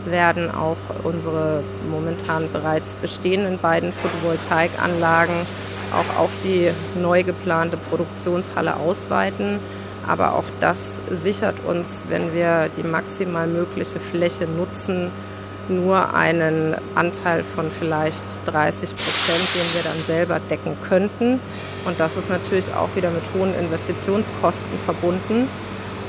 werden 0.05 0.51
auch 0.51 0.77
unsere 1.05 1.63
momentan 1.91 2.51
bereits 2.53 2.95
bestehenden 2.95 3.59
beiden 3.59 3.93
Photovoltaikanlagen 3.93 5.35
auch 5.93 6.21
auf 6.21 6.31
die 6.43 6.71
neu 7.01 7.23
geplante 7.23 7.77
Produktionshalle 7.77 8.77
ausweiten. 8.77 9.59
Aber 10.07 10.35
auch 10.35 10.45
das 10.61 10.79
sichert 11.23 11.55
uns, 11.65 12.07
wenn 12.09 12.35
wir 12.35 12.69
die 12.77 12.83
maximal 12.83 13.47
mögliche 13.47 14.01
Fläche 14.01 14.47
nutzen, 14.47 15.11
nur 15.69 16.13
einen 16.15 16.75
Anteil 16.97 17.45
von 17.45 17.71
vielleicht 17.71 18.25
30 18.47 18.91
Prozent, 18.91 19.49
den 19.55 19.75
wir 19.75 19.83
dann 19.85 20.05
selber 20.05 20.41
decken 20.51 20.77
könnten. 20.89 21.39
Und 21.85 22.01
das 22.01 22.17
ist 22.17 22.29
natürlich 22.29 22.75
auch 22.75 22.95
wieder 22.97 23.11
mit 23.11 23.23
hohen 23.35 23.55
Investitionskosten 23.55 24.79
verbunden, 24.85 25.49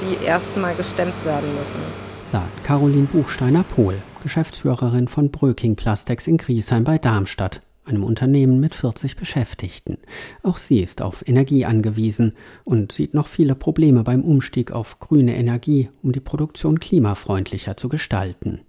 die 0.02 0.26
erstmal 0.26 0.74
gestemmt 0.74 1.14
werden 1.24 1.56
müssen. 1.58 2.13
Sagt 2.34 2.64
Caroline 2.64 3.06
Buchsteiner-Pohl, 3.12 3.94
Geschäftsführerin 4.24 5.08
von 5.08 5.30
Bröking 5.30 5.76
Plastex 5.76 6.26
in 6.26 6.38
Griesheim 6.38 6.84
bei 6.84 6.98
Darmstadt 6.98 7.62
einem 7.86 8.04
Unternehmen 8.04 8.60
mit 8.60 8.74
40 8.74 9.18
Beschäftigten. 9.18 10.00
Auch 10.42 10.58
sie 10.58 10.80
ist 10.80 11.04
auf 11.04 11.28
Energie 11.28 11.64
angewiesen 11.64 12.34
und 12.64 12.92
sieht 12.92 13.14
noch 13.14 13.28
viele 13.28 13.54
Probleme 13.54 14.02
beim 14.02 14.24
Umstieg 14.24 14.72
auf 14.72 14.98
grüne 14.98 15.36
Energie, 15.36 15.92
um 16.02 16.12
die 16.12 16.22
Produktion 16.22 16.80
klimafreundlicher 16.80 17.78
zu 17.78 17.88
gestalten. 17.88 18.62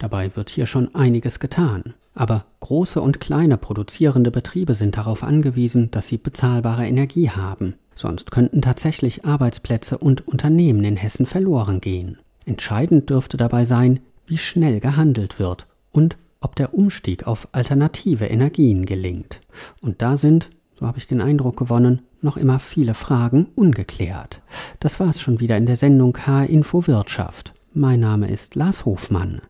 Dabei 0.00 0.34
wird 0.34 0.50
hier 0.50 0.66
schon 0.66 0.92
einiges 0.92 1.38
getan. 1.38 1.94
Aber 2.14 2.46
große 2.58 3.00
und 3.00 3.20
kleine 3.20 3.56
produzierende 3.56 4.32
Betriebe 4.32 4.74
sind 4.74 4.96
darauf 4.96 5.22
angewiesen, 5.22 5.92
dass 5.92 6.08
sie 6.08 6.18
bezahlbare 6.18 6.88
Energie 6.88 7.30
haben. 7.30 7.74
Sonst 7.94 8.32
könnten 8.32 8.62
tatsächlich 8.62 9.24
Arbeitsplätze 9.24 9.96
und 9.96 10.26
Unternehmen 10.26 10.82
in 10.82 10.96
Hessen 10.96 11.26
verloren 11.26 11.80
gehen. 11.80 12.18
Entscheidend 12.44 13.10
dürfte 13.10 13.36
dabei 13.36 13.64
sein, 13.64 14.00
wie 14.26 14.38
schnell 14.38 14.80
gehandelt 14.80 15.38
wird 15.38 15.66
und 15.90 16.16
ob 16.40 16.56
der 16.56 16.74
Umstieg 16.74 17.26
auf 17.26 17.48
alternative 17.52 18.26
Energien 18.26 18.84
gelingt. 18.84 19.40
Und 19.80 20.02
da 20.02 20.16
sind, 20.16 20.50
so 20.74 20.86
habe 20.86 20.98
ich 20.98 21.06
den 21.06 21.20
Eindruck 21.20 21.56
gewonnen, 21.56 22.02
noch 22.20 22.36
immer 22.36 22.58
viele 22.58 22.94
Fragen 22.94 23.48
ungeklärt. 23.54 24.40
Das 24.80 25.00
war 25.00 25.08
es 25.08 25.20
schon 25.20 25.40
wieder 25.40 25.56
in 25.56 25.66
der 25.66 25.76
Sendung 25.76 26.16
H-Info 26.26 26.86
Wirtschaft. 26.86 27.52
Mein 27.74 28.00
Name 28.00 28.30
ist 28.30 28.54
Lars 28.54 28.84
Hofmann. 28.84 29.42